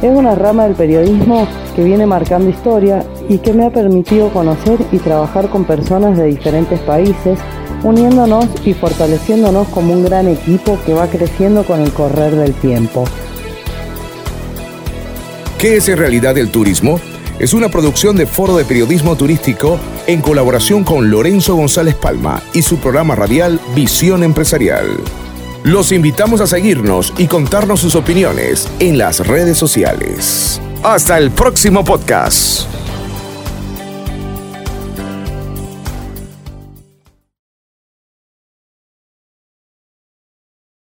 Es 0.02 0.10
una 0.10 0.34
rama 0.34 0.64
del 0.64 0.74
periodismo 0.74 1.46
que 1.76 1.84
viene 1.84 2.04
marcando 2.04 2.50
historia 2.50 3.04
y 3.28 3.38
que 3.38 3.52
me 3.52 3.64
ha 3.64 3.70
permitido 3.70 4.30
conocer 4.30 4.80
y 4.90 4.98
trabajar 4.98 5.50
con 5.50 5.64
personas 5.64 6.18
de 6.18 6.24
diferentes 6.24 6.80
países, 6.80 7.38
uniéndonos 7.84 8.48
y 8.64 8.74
fortaleciéndonos 8.74 9.68
como 9.68 9.92
un 9.92 10.04
gran 10.04 10.26
equipo 10.26 10.76
que 10.84 10.94
va 10.94 11.06
creciendo 11.06 11.62
con 11.62 11.80
el 11.80 11.92
correr 11.92 12.34
del 12.34 12.54
tiempo. 12.54 13.04
¿Qué 15.58 15.76
es 15.76 15.88
en 15.88 15.98
realidad 15.98 16.36
el 16.38 16.50
turismo? 16.50 16.98
Es 17.38 17.54
una 17.54 17.68
producción 17.68 18.16
de 18.16 18.26
Foro 18.26 18.56
de 18.56 18.64
Periodismo 18.64 19.16
Turístico 19.16 19.78
en 20.06 20.20
colaboración 20.20 20.84
con 20.84 21.10
Lorenzo 21.10 21.54
González 21.54 21.94
Palma 21.94 22.42
y 22.52 22.62
su 22.62 22.78
programa 22.78 23.14
radial 23.14 23.60
Visión 23.74 24.22
Empresarial. 24.22 24.86
Los 25.64 25.92
invitamos 25.92 26.40
a 26.40 26.46
seguirnos 26.46 27.12
y 27.18 27.26
contarnos 27.26 27.80
sus 27.80 27.94
opiniones 27.94 28.68
en 28.80 28.98
las 28.98 29.26
redes 29.26 29.58
sociales. 29.58 30.60
Hasta 30.82 31.18
el 31.18 31.30
próximo 31.30 31.84
podcast. 31.84 32.81